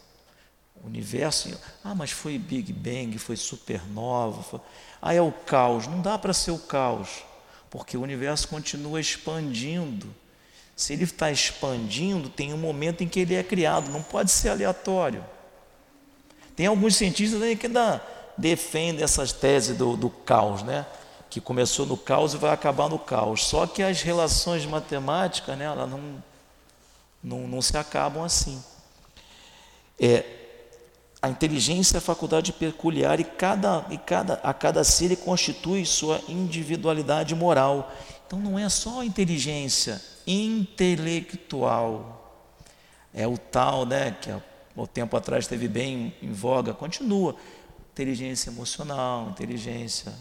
[0.83, 1.49] O universo.
[1.83, 4.43] Ah, mas foi Big Bang, foi supernova.
[4.43, 4.59] Foi...
[5.01, 5.87] Ah, é o caos.
[5.87, 7.23] Não dá para ser o caos
[7.73, 10.13] porque o universo continua expandindo.
[10.75, 14.49] Se ele está expandindo, tem um momento em que ele é criado, não pode ser
[14.49, 15.25] aleatório.
[16.55, 17.99] Tem alguns cientistas aí que ainda
[18.37, 20.85] defendem essas teses do, do caos, né?
[21.33, 23.43] que começou no caos e vai acabar no caos.
[23.45, 26.23] Só que as relações matemáticas, né, elas não,
[27.23, 28.63] não, não se acabam assim.
[29.99, 30.23] É,
[31.19, 36.21] a inteligência é a faculdade peculiar e, cada, e cada, a cada ser constitui sua
[36.29, 37.91] individualidade moral.
[38.27, 42.19] Então não é só a inteligência intelectual.
[43.11, 44.39] É o tal, né, que há
[44.77, 47.35] um tempo atrás esteve bem em voga, continua.
[47.93, 50.11] Inteligência emocional, inteligência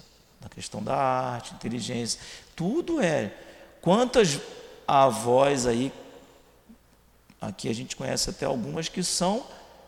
[0.43, 2.20] na questão da arte, inteligência,
[2.55, 3.33] tudo é.
[3.81, 4.41] Quantas
[4.87, 5.93] avós aí,
[7.41, 9.45] aqui a gente conhece até algumas que são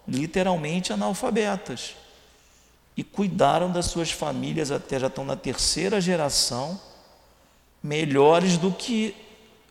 [0.07, 1.95] literalmente analfabetas.
[2.97, 6.81] E cuidaram das suas famílias, até já estão na terceira geração,
[7.83, 9.15] melhores do que.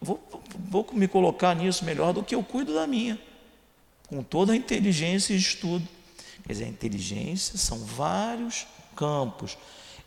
[0.01, 0.21] Vou,
[0.69, 3.17] vou me colocar nisso, melhor do que eu cuido da minha,
[4.09, 5.87] com toda a inteligência e estudo.
[6.43, 9.57] Quer dizer, a inteligência são vários campos,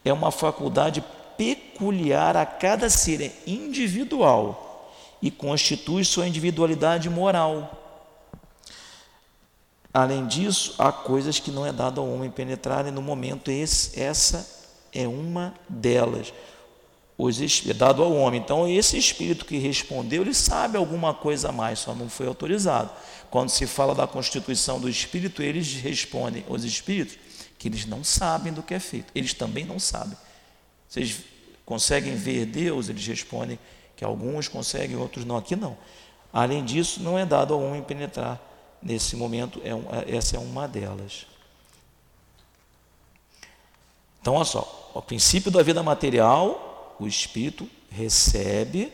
[0.04, 1.02] é uma faculdade
[1.36, 7.82] peculiar a cada ser, é individual e constitui sua individualidade moral.
[9.92, 13.98] Além disso, há coisas que não é dado ao homem penetrar, e no momento esse,
[13.98, 14.46] essa
[14.92, 16.32] é uma delas.
[17.18, 18.40] Os, é dado ao homem.
[18.40, 22.90] Então, esse espírito que respondeu, ele sabe alguma coisa a mais, só não foi autorizado.
[23.30, 27.18] Quando se fala da constituição do espírito, eles respondem, os espíritos,
[27.58, 29.10] que eles não sabem do que é feito.
[29.14, 30.16] Eles também não sabem.
[30.88, 31.20] Vocês
[31.64, 32.88] conseguem ver Deus?
[32.88, 33.58] Eles respondem
[33.96, 35.36] que alguns conseguem, outros não.
[35.38, 35.76] Aqui não.
[36.32, 38.40] Além disso, não é dado ao homem penetrar
[38.82, 41.26] nesse momento, é é, essa é uma delas.
[44.20, 46.65] Então, olha só, o princípio da vida material,
[46.98, 48.92] o espírito recebe,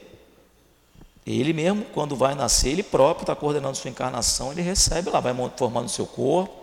[1.25, 5.35] ele mesmo, quando vai nascer, ele próprio está coordenando sua encarnação, ele recebe lá, vai
[5.57, 6.63] formando seu corpo,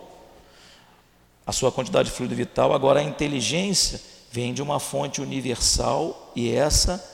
[1.46, 2.72] a sua quantidade de fluido vital.
[2.72, 7.04] Agora, a inteligência vem de uma fonte universal e essa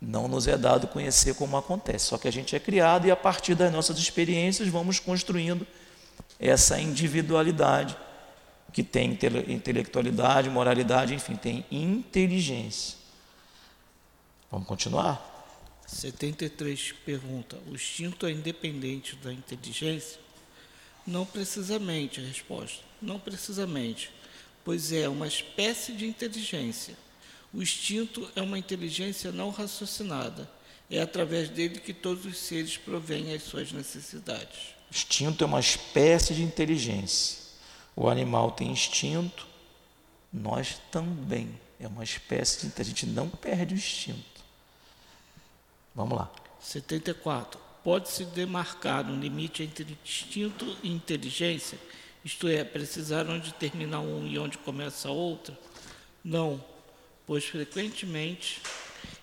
[0.00, 3.16] não nos é dado conhecer como acontece, só que a gente é criado e a
[3.16, 5.66] partir das nossas experiências vamos construindo
[6.38, 7.96] essa individualidade
[8.72, 12.97] que tem intelectualidade, moralidade, enfim, tem inteligência.
[14.50, 15.36] Vamos continuar?
[15.86, 20.18] 73 pergunta: O instinto é independente da inteligência?
[21.06, 22.82] Não precisamente, resposta.
[23.00, 24.10] Não precisamente,
[24.64, 26.94] pois é uma espécie de inteligência.
[27.52, 30.50] O instinto é uma inteligência não raciocinada.
[30.90, 34.74] É através dele que todos os seres provêm as suas necessidades.
[34.90, 37.38] Instinto é uma espécie de inteligência.
[37.94, 39.46] O animal tem instinto,
[40.32, 41.58] nós também.
[41.78, 42.80] É uma espécie de.
[42.80, 44.37] A gente não perde o instinto.
[45.98, 46.30] Vamos lá.
[46.60, 47.60] 74.
[47.82, 51.76] Pode-se demarcar um limite entre instinto e inteligência?
[52.24, 55.58] Isto é, precisar onde termina um e onde começa a outra?
[56.22, 56.64] Não,
[57.26, 58.62] pois frequentemente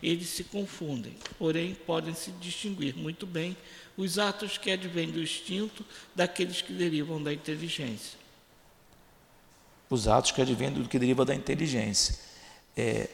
[0.04, 3.56] eles se confundem, porém podem se distinguir muito bem
[3.96, 8.20] os atos que advêm do instinto daqueles que derivam da inteligência.
[9.90, 12.20] Os atos que advêm do que deriva da inteligência.
[12.76, 13.08] É,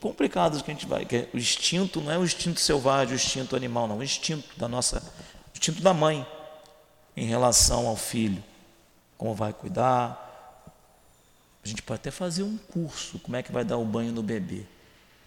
[0.00, 1.04] complicados que a gente vai.
[1.04, 3.98] Que é o instinto não é o instinto selvagem, o instinto animal, não.
[3.98, 4.98] O instinto da nossa.
[4.98, 6.26] O instinto da mãe
[7.16, 8.42] em relação ao filho.
[9.16, 10.18] Como vai cuidar.
[11.64, 14.22] A gente pode até fazer um curso, como é que vai dar o banho no
[14.22, 14.66] bebê.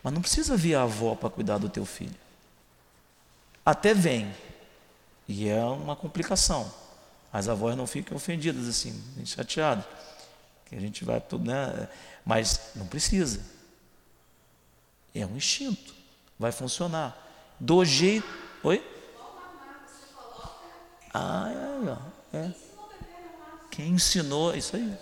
[0.04, 2.16] Mas não precisa vir a avó para cuidar do teu filho.
[3.66, 4.32] Até vem.
[5.28, 6.72] E é uma complicação.
[7.32, 9.86] As avós não ficam ofendidas assim, chateadas.
[10.66, 11.88] Que a gente vai tudo, né?
[12.26, 13.42] Mas não precisa.
[15.16, 15.96] É um instinto.
[16.38, 17.18] Vai funcionar.
[17.58, 18.28] Do jeito.
[18.62, 18.84] Oi?
[21.14, 21.50] Ah,
[22.34, 22.52] é, é.
[23.72, 24.94] Quem ensinou, isso aí.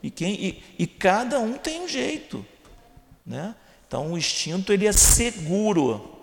[0.00, 2.46] E, quem, e, e cada um tem um jeito.
[3.26, 3.54] Né?
[3.86, 6.16] Então o instinto ele é seguro.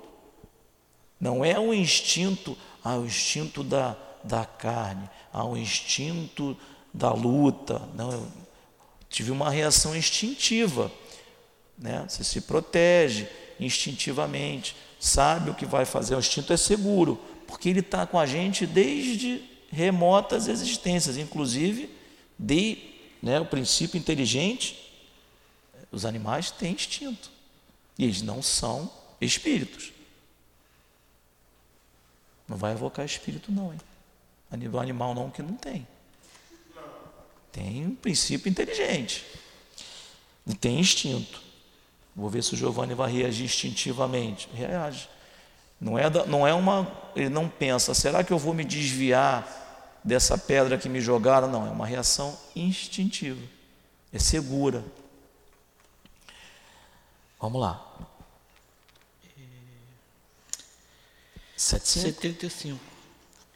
[1.20, 6.58] Não é o instinto, ah, o instinto da, da carne, ah, o instinto
[6.94, 7.82] da luta.
[7.94, 8.28] Não, eu
[9.10, 10.92] tive uma reação instintiva.
[11.78, 12.06] Né?
[12.08, 13.28] Você se protege
[13.60, 16.16] instintivamente, sabe o que vai fazer.
[16.16, 21.90] O instinto é seguro, porque ele está com a gente desde remotas existências, inclusive
[22.38, 22.78] de
[23.22, 24.84] né, o princípio inteligente.
[25.92, 27.30] Os animais têm instinto
[27.98, 29.92] e eles não são espíritos.
[32.48, 33.80] Não vai evocar espírito, não, hein?
[34.50, 35.86] A nível animal, não, que não tem.
[37.52, 39.26] Tem um princípio inteligente.
[40.46, 41.42] E tem instinto.
[42.18, 44.50] Vou ver se o Giovanni vai reagir instintivamente.
[44.52, 45.08] Reage.
[45.80, 46.92] Não é, não é uma.
[47.16, 51.48] Ele não pensa, será que eu vou me desviar dessa pedra que me jogaram?
[51.48, 53.40] Não, é uma reação instintiva.
[54.12, 54.84] É segura.
[57.40, 57.86] Vamos lá.
[61.56, 62.80] 75.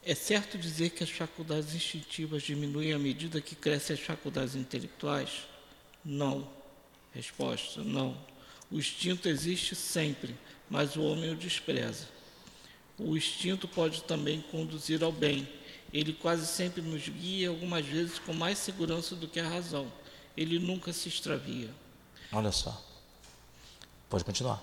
[0.04, 5.48] É certo dizer que as faculdades instintivas diminuem à medida que crescem as faculdades intelectuais?
[6.04, 6.48] Não.
[7.12, 8.16] Resposta: não.
[8.72, 10.34] O instinto existe sempre,
[10.70, 12.08] mas o homem o despreza.
[12.98, 15.46] O instinto pode também conduzir ao bem.
[15.92, 19.92] Ele quase sempre nos guia, algumas vezes com mais segurança do que a razão.
[20.34, 21.68] Ele nunca se extravia.
[22.32, 22.82] Olha só.
[24.08, 24.62] Pode continuar.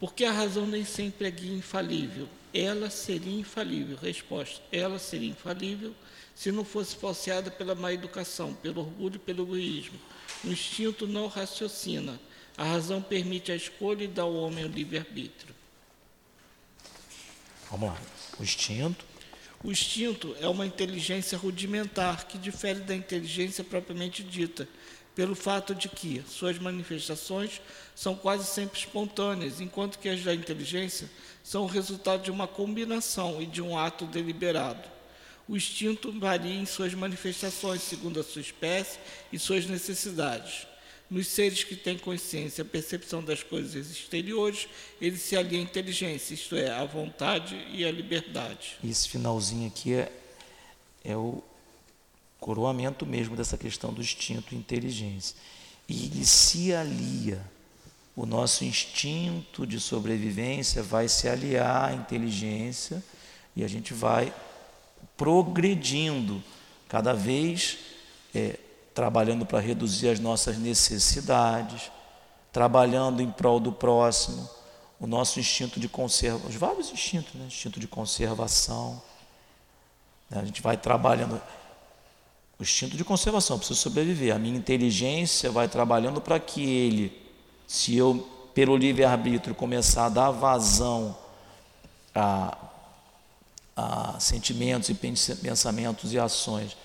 [0.00, 2.28] Porque a razão nem sempre é guia infalível.
[2.52, 3.96] Ela seria infalível.
[3.96, 5.94] Resposta: ela seria infalível
[6.34, 10.00] se não fosse falseada pela má educação, pelo orgulho e pelo egoísmo.
[10.42, 12.18] O instinto não raciocina
[12.56, 15.54] a razão permite a escolha e dá ao homem o livre-arbítrio.
[17.70, 17.98] Vamos lá.
[18.38, 19.04] O instinto.
[19.62, 24.68] O instinto é uma inteligência rudimentar que difere da inteligência propriamente dita,
[25.14, 27.60] pelo fato de que suas manifestações
[27.94, 31.08] são quase sempre espontâneas, enquanto que as da inteligência
[31.42, 34.88] são o resultado de uma combinação e de um ato deliberado.
[35.48, 38.98] O instinto varia em suas manifestações segundo a sua espécie
[39.32, 40.66] e suas necessidades.
[41.10, 44.66] Nos seres que têm consciência, percepção das coisas exteriores,
[45.00, 48.76] ele se alia à inteligência, isto é, à vontade e à liberdade.
[48.82, 50.10] Esse finalzinho aqui é,
[51.04, 51.42] é o
[52.40, 55.36] coroamento mesmo dessa questão do instinto e inteligência.
[55.88, 57.42] E ele se alia.
[58.16, 63.02] O nosso instinto de sobrevivência vai se aliar à inteligência
[63.56, 64.32] e a gente vai
[65.16, 66.42] progredindo
[66.88, 67.78] cada vez
[68.34, 68.58] é,
[68.94, 71.90] trabalhando para reduzir as nossas necessidades,
[72.52, 74.48] trabalhando em prol do próximo,
[75.00, 77.46] o nosso instinto de conservação, os vários instintos, né?
[77.46, 79.02] instinto de conservação.
[80.30, 80.40] Né?
[80.40, 81.42] A gente vai trabalhando.
[82.56, 84.32] O instinto de conservação, preciso sobreviver.
[84.32, 87.20] A minha inteligência vai trabalhando para que ele,
[87.66, 88.24] se eu,
[88.54, 91.18] pelo livre-arbítrio, começar a dar vazão
[92.14, 92.56] a,
[93.76, 96.76] a sentimentos e pensamentos e ações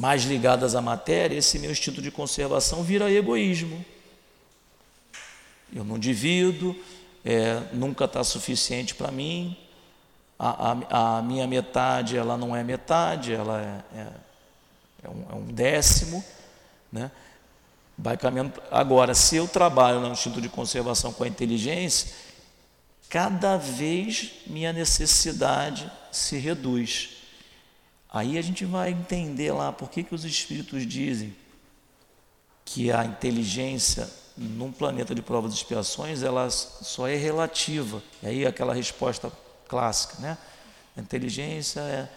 [0.00, 3.84] mais ligadas à matéria, esse meu instinto de conservação vira egoísmo.
[5.76, 6.74] eu não divido,
[7.22, 9.54] é, nunca está suficiente para mim,
[10.38, 14.06] a, a, a, minha metade ela não é metade, ela é, é,
[15.04, 16.24] é, um, é um, décimo,
[16.90, 17.10] né?
[17.98, 18.54] vai caminhando.
[18.70, 22.10] Agora, se eu trabalho no Instituto de Conservação com a inteligência,
[23.10, 27.19] cada vez minha necessidade se reduz.
[28.12, 31.34] Aí a gente vai entender lá por que, que os espíritos dizem
[32.64, 38.02] que a inteligência num planeta de provas e expiações ela só é relativa.
[38.22, 39.30] E aí aquela resposta
[39.68, 40.38] clássica, né?
[40.96, 42.08] A inteligência é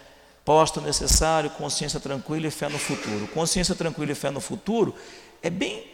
[0.44, 3.28] posto necessário, consciência tranquila e fé no futuro.
[3.28, 4.94] Consciência tranquila e fé no futuro
[5.42, 5.93] é bem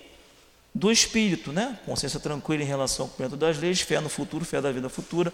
[0.74, 1.78] do espírito, né?
[1.84, 5.32] Consciência tranquila em relação ao cumprimento das leis, fé no futuro, fé da vida futura.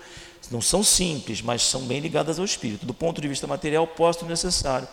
[0.51, 2.87] Não são simples, mas são bem ligadas ao espírito.
[2.87, 4.89] Do ponto de vista material, posto necessário.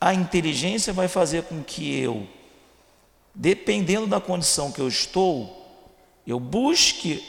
[0.00, 2.26] A inteligência vai fazer com que eu,
[3.34, 5.56] dependendo da condição que eu estou,
[6.26, 7.24] eu busque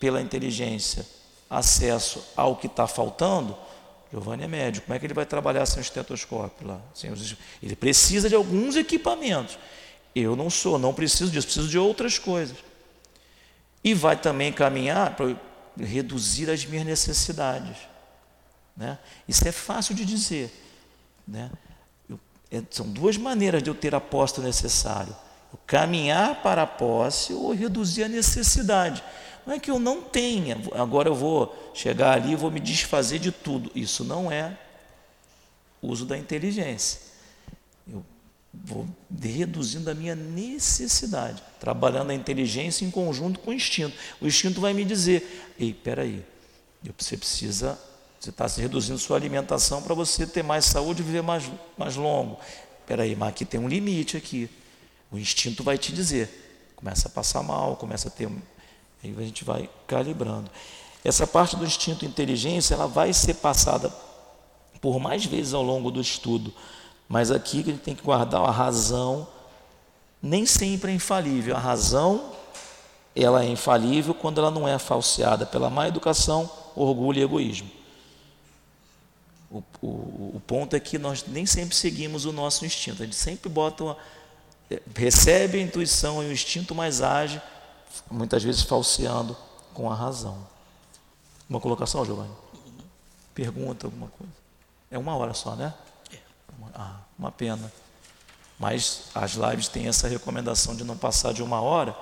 [0.00, 1.06] pela inteligência
[1.50, 3.56] acesso ao que está faltando.
[4.10, 6.80] Giovanni é médico, como é que ele vai trabalhar sem o estetoscópio lá?
[7.62, 9.58] Ele precisa de alguns equipamentos.
[10.14, 12.56] Eu não sou, não preciso disso, preciso de outras coisas.
[13.82, 15.34] E vai também caminhar para
[15.76, 17.76] reduzir as minhas necessidades.
[18.76, 18.98] Né?
[19.28, 20.52] Isso é fácil de dizer.
[21.26, 21.50] Né?
[22.08, 22.18] Eu,
[22.50, 25.14] é, são duas maneiras de eu ter a posse necessário:
[25.66, 29.02] caminhar para a posse ou reduzir a necessidade.
[29.46, 33.18] Não é que eu não tenha, agora eu vou chegar ali e vou me desfazer
[33.18, 33.70] de tudo.
[33.74, 34.56] Isso não é
[35.82, 37.00] uso da inteligência.
[38.62, 38.86] Vou
[39.20, 43.96] reduzindo a minha necessidade, trabalhando a inteligência em conjunto com o instinto.
[44.20, 46.24] O instinto vai me dizer: ei, peraí,
[46.96, 47.78] você precisa,
[48.20, 52.38] você está reduzindo sua alimentação para você ter mais saúde e viver mais, mais longo.
[52.86, 54.48] Peraí, mas aqui tem um limite aqui.
[55.10, 58.28] O instinto vai te dizer, começa a passar mal, começa a ter,
[59.02, 60.50] aí a gente vai calibrando.
[61.04, 63.90] Essa parte do instinto inteligência, ela vai ser passada
[64.80, 66.52] por mais vezes ao longo do estudo.
[67.08, 69.26] Mas aqui que a gente tem que guardar a razão,
[70.22, 71.56] nem sempre é infalível.
[71.56, 72.32] A razão,
[73.14, 77.70] ela é infalível quando ela não é falseada pela má educação, orgulho e egoísmo.
[79.50, 79.86] O, o,
[80.36, 83.02] o ponto é que nós nem sempre seguimos o nosso instinto.
[83.02, 83.96] A gente sempre bota uma,
[84.70, 87.40] é, recebe a intuição e o instinto, mas age,
[88.10, 89.36] muitas vezes falseando
[89.72, 90.46] com a razão.
[91.48, 92.32] Uma colocação, Giovanni?
[93.34, 94.32] Pergunta alguma coisa?
[94.90, 95.74] É uma hora só, né?
[96.74, 97.72] Ah, uma pena.
[98.58, 101.94] Mas as lives têm essa recomendação de não passar de uma hora,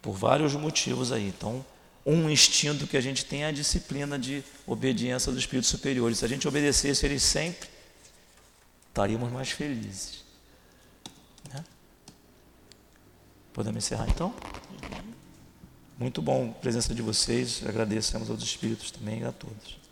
[0.00, 1.28] por vários motivos aí.
[1.28, 1.64] Então,
[2.04, 6.18] um instinto que a gente tem é a disciplina de obediência dos espíritos superiores.
[6.18, 7.68] Se a gente obedecesse eles sempre,
[8.88, 10.24] estaríamos mais felizes.
[11.52, 11.64] Né?
[13.52, 14.32] Podemos encerrar então?
[15.98, 17.62] Muito bom a presença de vocês.
[17.66, 19.85] Agradecemos aos espíritos também e a todos.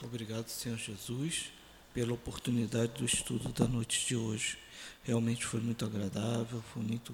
[0.00, 1.50] Obrigado, Senhor Jesus,
[1.92, 4.56] pela oportunidade do estudo da noite de hoje.
[5.02, 7.12] Realmente foi muito agradável, foi muito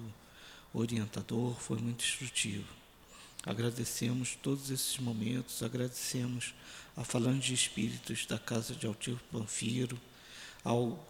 [0.71, 2.67] orientador, foi muito instrutivo.
[3.43, 6.53] Agradecemos todos esses momentos, agradecemos
[6.95, 9.99] a Falange de Espíritos da Casa de Altivo Panfiro,
[10.63, 11.03] ao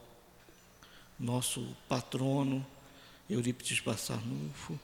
[1.20, 2.66] nosso patrono
[3.30, 4.80] Eurípides Bassarnufo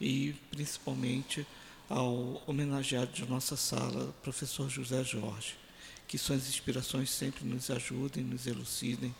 [0.00, 1.44] e principalmente
[1.88, 5.65] ao homenageado de nossa sala, professor José Jorge
[6.06, 9.14] que suas inspirações sempre nos ajudem, nos elucidem,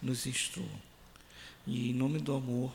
[0.00, 0.80] nos instruam.
[1.66, 2.72] E em nome do amor,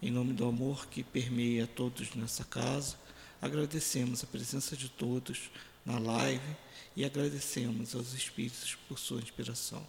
[0.00, 2.96] em nome do amor que permeia todos nessa casa,
[3.40, 5.50] agradecemos a presença de todos
[5.84, 6.56] na live
[6.96, 9.84] e agradecemos aos Espíritos por sua inspiração.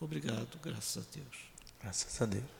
[0.00, 1.36] Obrigado, graças a Deus.
[1.80, 2.57] Graças a Deus.